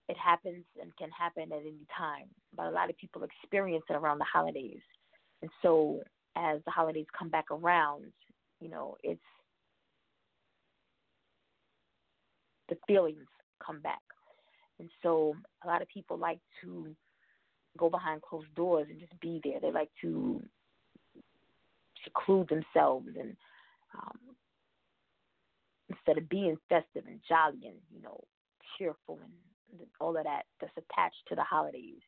[0.09, 3.95] It happens and can happen at any time, but a lot of people experience it
[3.95, 4.81] around the holidays.
[5.43, 6.03] And so
[6.37, 8.13] as the holidays come back around,
[8.61, 9.21] you know, it's
[12.69, 13.27] the feelings
[13.65, 14.01] come back.
[14.79, 15.35] And so
[15.65, 16.95] a lot of people like to
[17.79, 19.61] go behind closed doors and just be there.
[19.61, 20.43] They like to
[22.05, 23.37] seclude themselves and
[23.95, 24.19] um,
[25.89, 28.23] instead of being festive and jolly and, you know,
[28.79, 32.01] cheerful and all of that that's attached to the holidays.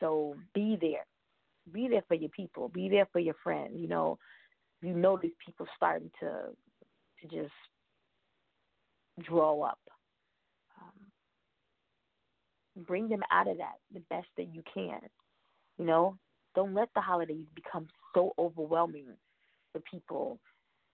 [0.00, 1.06] So be there
[1.72, 3.74] be there for your people, be there for your friends.
[3.76, 4.18] You know,
[4.82, 6.28] you notice people starting to
[7.20, 7.52] to just
[9.24, 9.78] draw up.
[10.80, 11.10] Um,
[12.84, 15.00] bring them out of that the best that you can.
[15.78, 16.18] You know,
[16.54, 19.06] don't let the holidays become so overwhelming
[19.72, 20.38] for people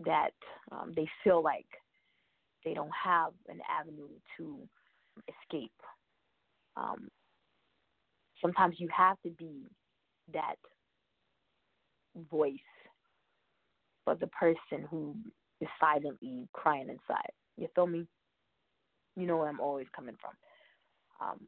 [0.05, 0.31] that
[0.71, 1.67] um, they feel like
[2.65, 4.59] they don't have an avenue to
[5.29, 5.73] escape.
[6.77, 7.09] Um,
[8.41, 9.67] sometimes you have to be
[10.33, 10.57] that
[12.31, 12.53] voice
[14.05, 15.15] for the person who
[15.61, 17.31] is silently crying inside.
[17.57, 18.07] You feel me?
[19.17, 21.29] You know where I'm always coming from.
[21.29, 21.41] Um,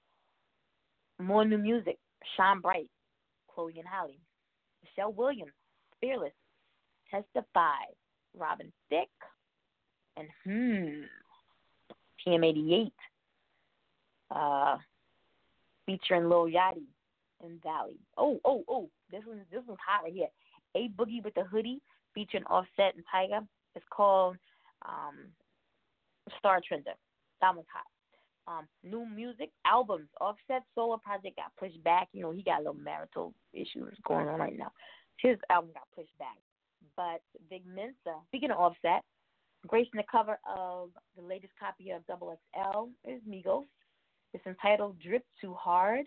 [1.27, 1.99] more new music.
[2.37, 2.89] Shine Bright,
[3.53, 4.19] Chloe and Halle,
[4.83, 5.53] Michelle Williams,
[6.01, 6.33] Fearless.
[7.11, 7.85] Testify,
[8.37, 9.09] Robin Thicke.
[10.17, 11.03] And hmm,
[12.27, 12.91] TM88.
[14.31, 14.79] Uh,
[15.87, 16.87] featuring Lil Yachty
[17.63, 17.99] Valley.
[18.17, 20.29] Oh, oh, oh, this one's this one's hot right here.
[20.77, 21.81] A Boogie wit da Hoodie
[22.15, 23.47] featuring Offset and Tyga.
[23.75, 24.37] It's called
[24.87, 25.31] um,
[26.43, 26.97] Startender.
[27.41, 27.87] That one's hot.
[28.47, 30.09] Um, new music albums.
[30.21, 32.09] Offset solo project got pushed back.
[32.13, 34.73] You know he got a little marital issues going on right now.
[35.19, 36.37] His album got pushed back.
[36.97, 39.03] But Big Mensa, speaking of Offset,
[39.67, 43.65] gracing the cover of the latest copy of Double XL is Migos.
[44.33, 46.07] It's entitled Drip Too Hard.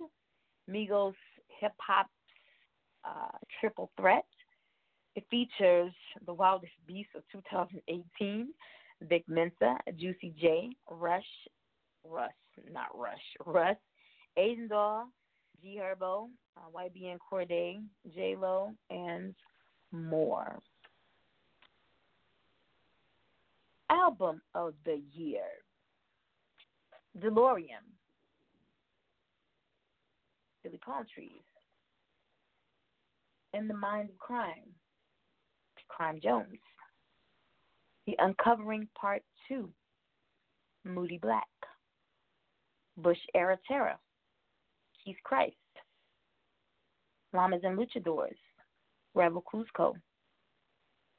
[0.70, 1.14] Migos
[1.60, 2.08] hip hop
[3.06, 4.26] uh, triple threat.
[5.16, 5.94] It features
[6.26, 8.50] the wildest beast of 2018,
[9.02, 11.26] Vic Mensa, Juicy J, Rush,
[12.04, 12.32] Russ,
[12.72, 13.16] not Rush,
[13.46, 13.78] Russ,
[14.38, 15.06] Aiden Daw,
[15.62, 17.82] G Herbo, uh, YBN Cordae,
[18.14, 19.34] J Lo, and
[19.92, 20.60] more.
[23.90, 25.42] Album of the year
[27.20, 27.86] DeLorean,
[30.64, 31.44] Billy Palm Trees,
[33.54, 34.74] In the Mind of Crime,
[35.88, 36.60] Crime Jones,
[38.06, 39.70] The Uncovering Part 2,
[40.86, 41.48] Moody Black,
[42.98, 43.96] Bush Era Terror,
[45.04, 45.56] Keith Christ,
[47.34, 48.36] Llamas and Luchadors,
[49.14, 49.94] Rebel Cusco,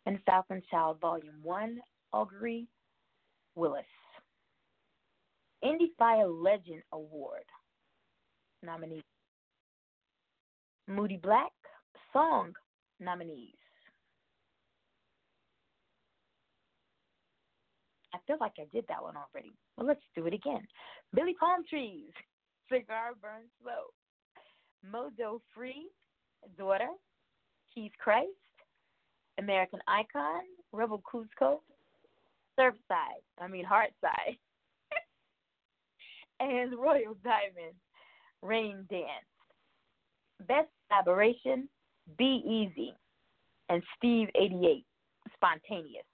[0.07, 1.79] and Falcon Child Volume 1,
[2.13, 2.67] Augury
[3.55, 3.85] Willis.
[5.65, 7.45] Indie Fire Legend Award
[8.63, 9.03] nominees.
[10.89, 11.53] Moody Black
[12.13, 12.53] Song
[12.99, 13.55] nominees.
[18.15, 19.53] I feel like I did that one already.
[19.77, 20.63] Well, let's do it again.
[21.15, 22.11] Billy Palm Trees,
[22.73, 23.93] Cigar Burns Slow,
[24.91, 25.89] Mojo Free,
[26.57, 26.89] Daughter,
[27.75, 28.29] Keith Christ,
[29.39, 31.59] American Icon, Rebel Cusco,
[32.59, 34.39] Surfside, I mean Heartside,
[36.41, 37.77] and Royal Diamond,
[38.43, 39.38] Rain Dance.
[40.47, 41.69] Best collaboration,
[42.17, 42.95] Be Easy,
[43.69, 44.85] and Steve 88,
[45.35, 46.05] Spontaneous.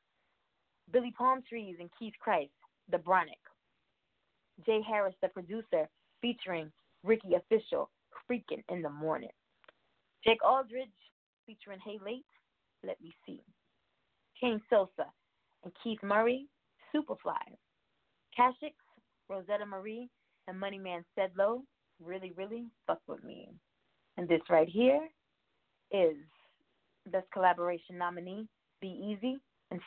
[0.93, 2.53] Billy Palm Trees and Keith Christ,
[2.91, 3.41] The Bronic.
[4.65, 5.89] Jay Harris, the producer,
[6.21, 6.71] featuring
[7.03, 7.91] Ricky Official,
[8.31, 9.31] Freaking in the Morning.
[10.25, 10.89] Jake Aldridge,
[11.47, 12.25] featuring Hey Late,
[12.85, 13.43] Let Me See.
[14.41, 15.11] Kane Sosa
[15.65, 16.47] and Keith Murray,
[16.95, 17.35] Superfly.
[18.39, 18.75] Kashix,
[19.29, 20.09] Rosetta Marie,
[20.49, 21.63] and Moneyman Sedlow,
[22.03, 23.49] Really, Really Fuck With Me.
[24.17, 25.09] And this right here
[25.91, 26.17] is
[27.11, 28.49] Best Collaboration nominee,
[28.81, 29.39] Be Easy,
[29.71, 29.81] and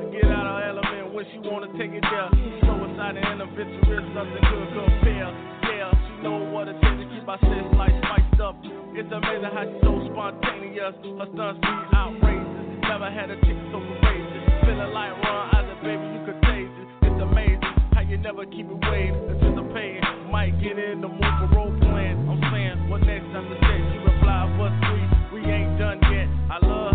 [0.00, 2.30] Steve 88, when she wanna take it there.
[2.64, 5.28] Suicide and adventurous, nothing could compare.
[5.68, 8.56] Yeah, she know what it takes to keep my sex life spiced up.
[8.96, 10.96] It's amazing how she's so spontaneous.
[10.96, 12.88] Her stunts be outrageous.
[12.88, 14.42] Never had a chick so courageous.
[14.64, 16.88] Feeling like Ron Isaac, baby, you contagious.
[17.04, 17.60] It's amazing
[17.92, 19.12] how you never keep it weighed.
[19.12, 22.16] Anticipating, might get in the mood for role playing.
[22.32, 23.76] I'm saying, what next to say?
[23.92, 25.04] She replied, what's three,
[25.36, 26.28] we ain't done yet.
[26.48, 26.91] I love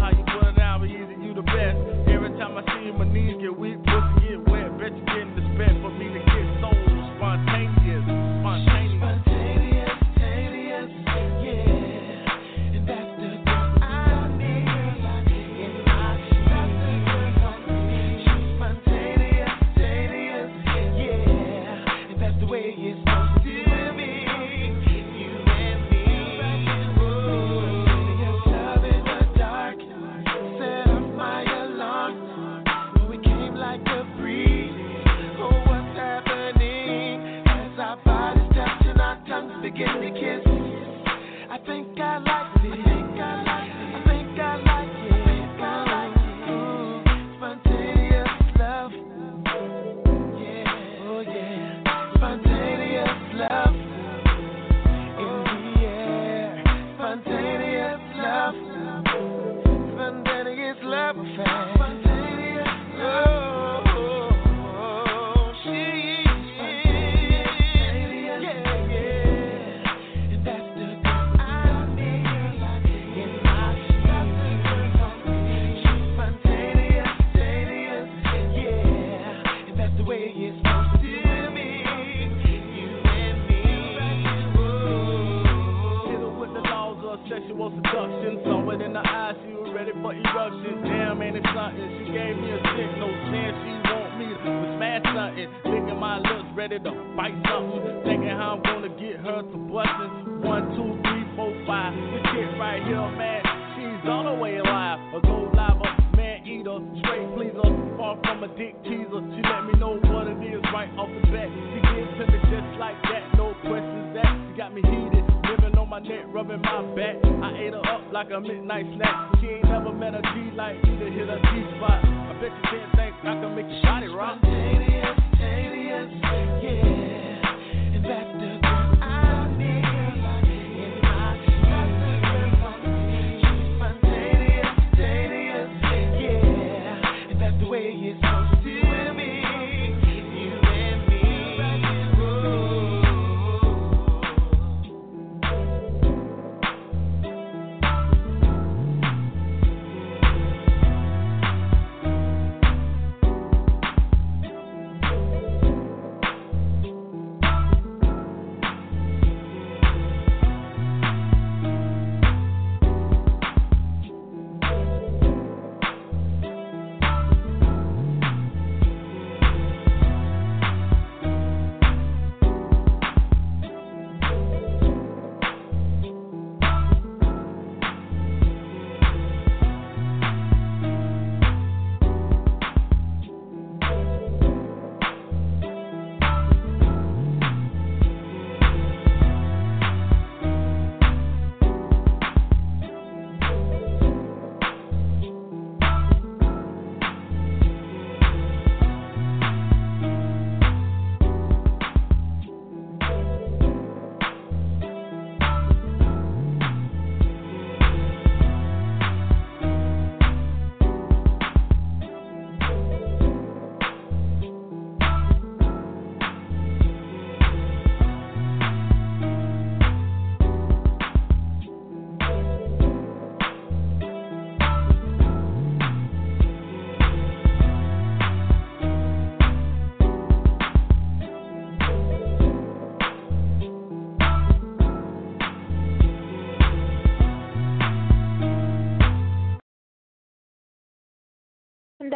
[2.38, 3.87] time I see my knees get weak,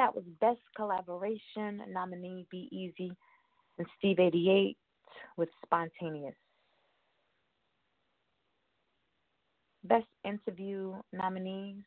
[0.01, 3.15] that was Best Collaboration nominee Be Easy
[3.77, 4.75] and Steve 88
[5.37, 6.33] with Spontaneous.
[9.83, 11.83] Best Interview nominees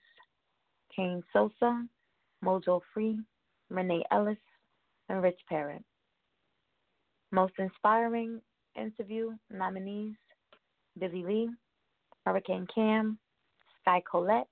[0.95, 1.85] Kane Sosa,
[2.45, 3.19] Mojo Free,
[3.69, 4.39] Renee Ellis,
[5.09, 5.83] and Rich Parrott.
[7.33, 8.41] Most Inspiring
[8.77, 10.15] Interview nominees
[11.01, 11.51] Billy Lee,
[12.25, 13.19] Hurricane Cam,
[13.83, 14.47] Sky Colette,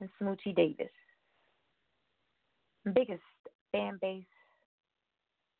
[0.00, 0.90] and Smoochie Davis
[2.86, 2.92] Mm-hmm.
[2.92, 3.22] biggest
[3.70, 4.24] fan base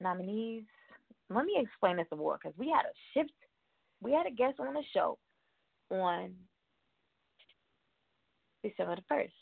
[0.00, 0.64] nominees.
[1.30, 3.32] Let me explain this award because we had a shift.
[4.02, 5.18] We had a guest on the show
[5.90, 6.32] on
[8.62, 9.32] December the first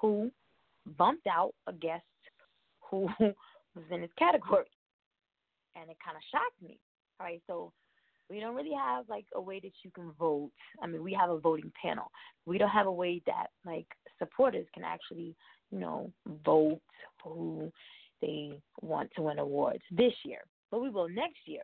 [0.00, 0.30] who
[0.96, 2.04] bumped out a guest
[2.80, 4.64] who was in his category,
[5.76, 6.78] and it kind of shocked me.
[7.20, 7.72] All right, so
[8.30, 10.50] we don't really have like a way that you can vote.
[10.82, 12.10] I mean, we have a voting panel.
[12.46, 13.86] We don't have a way that like
[14.18, 15.36] supporters can actually
[15.70, 16.10] you know,
[16.44, 16.80] vote
[17.22, 17.70] who
[18.20, 20.40] they want to win awards this year.
[20.70, 21.62] But we will next year.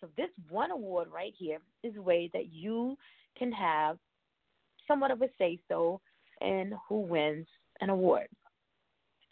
[0.00, 2.96] So this one award right here is a way that you
[3.38, 3.98] can have
[4.86, 6.00] somewhat of a say so
[6.40, 7.46] in who wins
[7.80, 8.28] an award.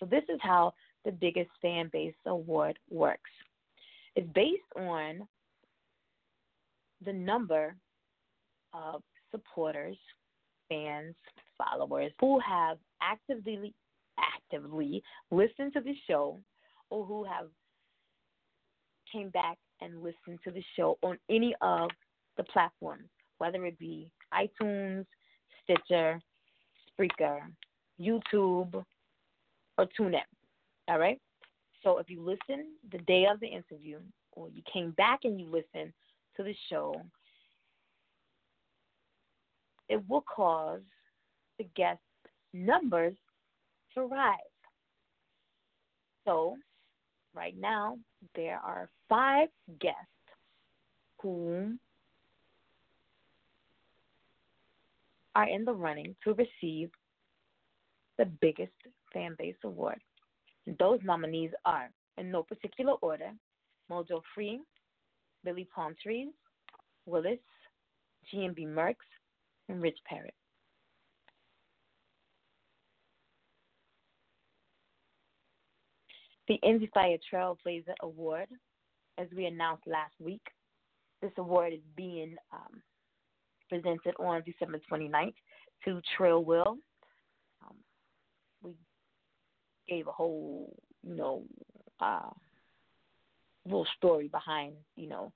[0.00, 0.72] So this is how
[1.04, 3.30] the biggest fan base award works.
[4.16, 5.26] It's based on
[7.04, 7.74] the number
[8.72, 9.96] of supporters,
[10.68, 11.14] fans,
[11.58, 13.74] followers who have actively
[14.54, 16.40] actively to the show
[16.90, 17.46] or who have
[19.10, 21.90] came back and listened to the show on any of
[22.36, 25.06] the platforms, whether it be iTunes,
[25.62, 26.20] Stitcher,
[26.90, 27.40] Spreaker,
[28.00, 28.84] YouTube,
[29.78, 30.20] or TuneIn.
[30.88, 31.20] All right?
[31.82, 33.98] So if you listen the day of the interview
[34.32, 35.92] or you came back and you listened
[36.36, 36.94] to the show,
[39.88, 40.80] it will cause
[41.58, 42.00] the guest
[42.52, 43.14] numbers
[43.94, 44.34] Thrive.
[46.26, 46.56] So,
[47.34, 47.98] right now,
[48.34, 49.48] there are five
[49.80, 49.98] guests
[51.20, 51.74] who
[55.34, 56.90] are in the running to receive
[58.18, 58.72] the biggest
[59.12, 60.00] fan base award.
[60.78, 63.30] Those nominees are, in no particular order,
[63.90, 64.60] Mojo Free,
[65.44, 66.28] Billy Palm Trees,
[67.06, 67.38] Willis,
[68.32, 69.06] GMB Merks,
[69.68, 70.34] and Rich Parrott.
[76.48, 76.58] The
[76.92, 78.48] Fire Trailblazer Award,
[79.18, 80.42] as we announced last week.
[81.22, 82.82] This award is being um,
[83.70, 85.32] presented on December 29th
[85.84, 86.76] to Trill Will.
[87.64, 87.76] Um,
[88.62, 88.72] we
[89.88, 91.44] gave a whole, you know,
[92.00, 92.30] uh,
[93.64, 95.32] little story behind, you know,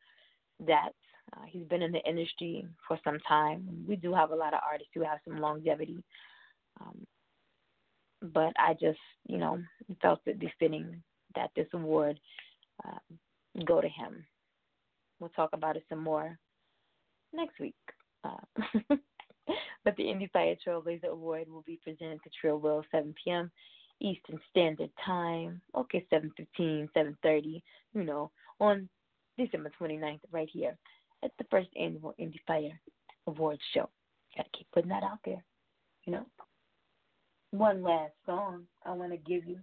[0.67, 0.91] that.
[1.37, 3.85] Uh, he's been in the industry for some time.
[3.87, 6.03] We do have a lot of artists who have some longevity.
[6.81, 7.07] Um,
[8.21, 9.59] but I just, you know,
[10.03, 11.03] felt it befitting
[11.35, 12.19] that this award
[12.87, 12.99] uh,
[13.65, 14.25] go to him.
[15.21, 16.39] We'll talk about it some more
[17.33, 17.75] next week.
[18.25, 18.37] Uh,
[19.85, 23.51] but the Indie Fire Trailblazer Award will be presented to Trill Will 7 p.m.
[24.01, 25.61] Eastern Standard Time.
[25.75, 27.63] Okay, 7:15, 7:30.
[27.95, 28.89] You know, on
[29.37, 30.77] December 29th, right here
[31.25, 32.79] at the first annual Indie Fire
[33.27, 33.89] Awards show.
[34.37, 35.43] Got to keep putting that out there.
[36.05, 36.27] You know.
[37.51, 39.59] One last song I want to give you.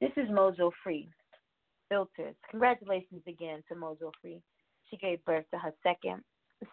[0.00, 1.08] This is Mojo Free.
[1.88, 2.34] Filters.
[2.50, 4.40] Congratulations again to Mojo Free.
[4.90, 6.22] She gave birth to her second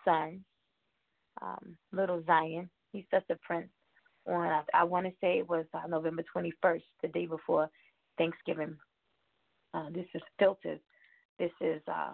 [0.04, 0.44] son,
[1.42, 2.70] um, Little Zion.
[2.92, 3.70] He's such a prince.
[4.28, 7.70] On I, I want to say it was uh, November 21st, the day before
[8.18, 8.76] Thanksgiving.
[9.74, 10.80] Uh, this is Filters.
[11.38, 12.14] This is uh,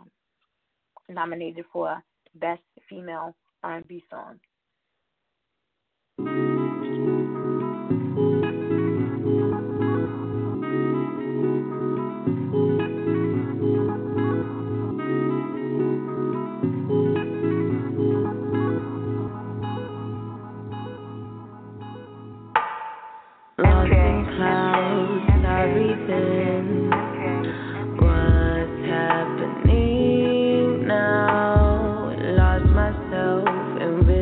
[1.09, 2.01] nominated for
[2.35, 4.39] Best Female R&B Song.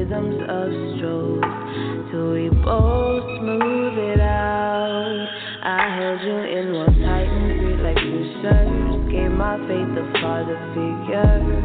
[0.09, 1.47] rhythms of strokes
[2.11, 5.27] till we both smooth it out.
[5.61, 9.11] I held you in one tight and sweet like two shirts.
[9.11, 11.58] Gave my faith a father figure.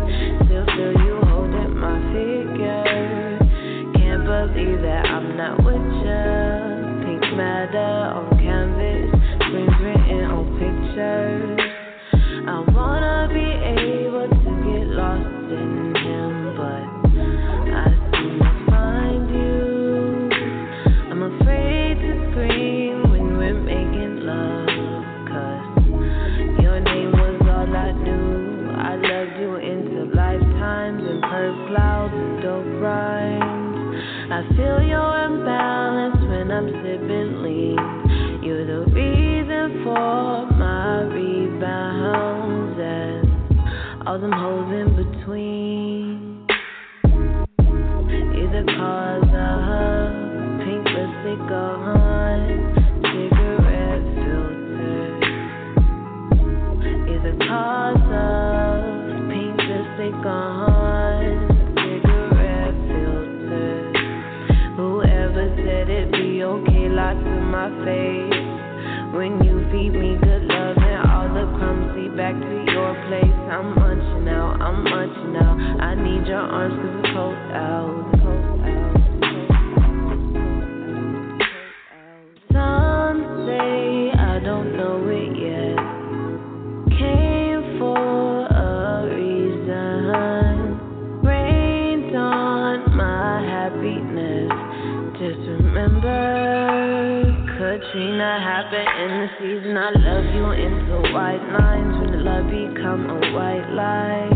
[99.75, 104.31] When I love you into white lines, when love become a white lie.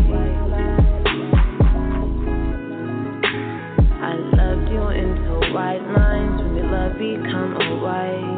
[4.03, 8.28] I loved you into white lines, when love become a white.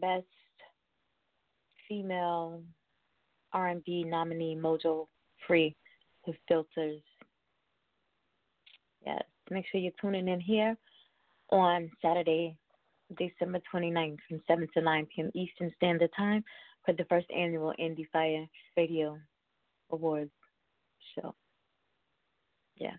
[0.00, 0.24] Best
[1.88, 2.62] female
[3.52, 5.08] R&B nominee Mojo
[5.46, 5.74] Free
[6.26, 7.00] with filters.
[9.04, 10.76] Yes, make sure you're tuning in here
[11.50, 12.56] on Saturday,
[13.18, 15.30] December 29th from 7 to 9 p.m.
[15.34, 16.44] Eastern Standard Time
[16.84, 18.46] for the first annual Indie Fire
[18.76, 19.18] Radio
[19.90, 20.30] Awards
[21.14, 21.34] show.
[22.76, 22.96] Yes.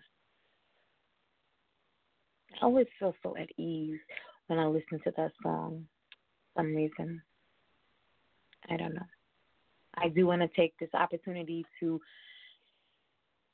[2.60, 3.98] I always feel so at ease
[4.48, 5.86] when I listen to that song
[6.56, 7.22] some reason.
[8.70, 9.06] I don't know.
[9.96, 12.00] I do want to take this opportunity to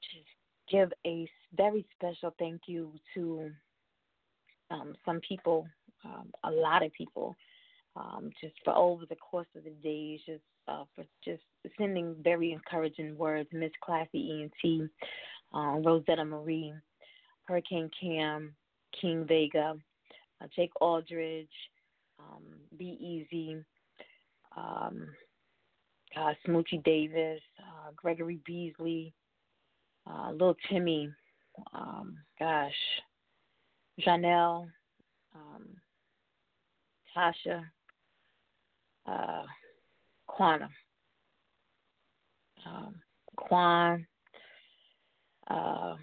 [0.02, 0.26] just
[0.70, 3.50] give a very special thank you to
[4.70, 5.66] um, some people,
[6.04, 7.36] um, a lot of people,
[7.96, 11.42] um, just for over the course of the days, just uh, for just
[11.78, 13.48] sending very encouraging words.
[13.52, 14.90] Miss Classy ENT,
[15.54, 16.72] uh, Rosetta Marie,
[17.44, 18.54] Hurricane Cam,
[19.00, 19.74] King Vega,
[20.40, 21.48] uh, Jake Aldridge,
[22.18, 22.42] um,
[22.76, 23.56] Be Easy,
[24.56, 25.08] um,
[26.16, 29.12] uh, Smoochie Davis, uh, Gregory Beasley,
[30.08, 31.10] uh, Lil Timmy,
[31.74, 32.72] um, gosh,
[34.00, 34.68] Janelle,
[35.34, 35.68] um,
[37.16, 37.62] Tasha,
[39.06, 39.42] uh,
[40.26, 40.68] Quana,
[42.66, 42.94] um,
[43.36, 44.06] Quan,
[45.50, 45.94] uh,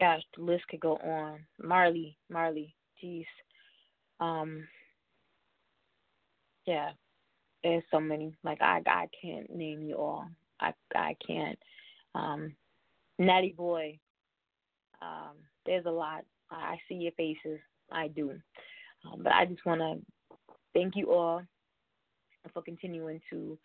[0.00, 1.40] gosh, the list could go on.
[1.60, 3.26] Marley, Marley, geez.
[4.20, 4.66] Um,
[6.66, 6.90] yeah,
[7.62, 8.34] there's so many.
[8.44, 10.26] Like I, I can't name you all.
[10.60, 11.58] I, I can't.
[12.14, 12.54] Um,
[13.18, 13.98] Natty Boy.
[15.00, 15.36] Um,
[15.66, 16.24] there's a lot.
[16.50, 17.60] I see your faces.
[17.92, 18.32] I do.
[19.04, 20.00] Um, but I just want to
[20.74, 21.42] thank you all
[22.52, 23.58] for continuing to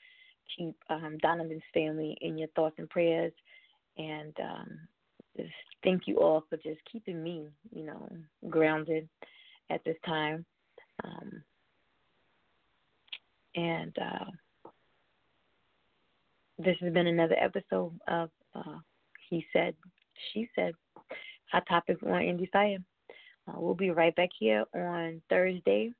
[0.57, 3.34] keep um, Donovan's family in your thoughts and prayers.
[3.97, 4.79] And um,
[5.38, 5.49] just
[5.84, 8.09] thank you all for just keeping me, you know,
[8.49, 9.07] grounded
[9.69, 10.45] at this time.
[11.03, 11.43] Um,
[13.55, 14.69] and uh,
[16.57, 18.77] this has been another episode of uh,
[19.29, 19.75] He Said,
[20.31, 20.73] She Said,
[21.51, 22.77] Hot Topics on Indie Fire.
[23.47, 25.91] Uh, we'll be right back here on Thursday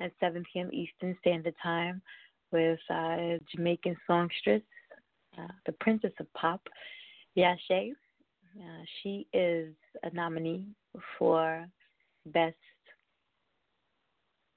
[0.00, 0.70] at 7 p.m.
[0.72, 2.02] Eastern Standard Time
[2.50, 4.62] with uh, Jamaican songstress,
[5.38, 6.60] uh, the Princess of Pop,
[7.36, 7.92] Yashe.
[9.02, 10.66] She is a nominee
[11.18, 11.66] for
[12.26, 12.56] Best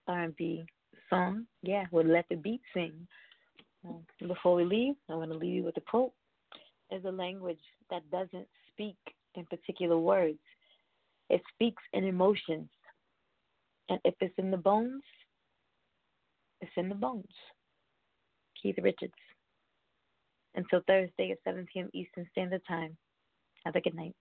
[0.08, 0.66] R&B
[1.10, 1.46] Song.
[1.62, 3.08] Yeah, with Let the Beat Sing.
[3.88, 3.94] Uh,
[4.28, 6.14] before we leave, I want to leave you with a quote.
[6.90, 8.98] There's a language that doesn't speak
[9.36, 10.40] in particular words.
[11.30, 12.70] It speaks in emotions.
[13.90, 15.04] And if it's in the bones,
[16.62, 17.32] it's in the bones.
[18.62, 19.14] Keith Richards.
[20.56, 21.90] Until Thursday at 7 p.m.
[21.94, 22.98] Eastern Standard Time.
[23.66, 24.16] Have a good night.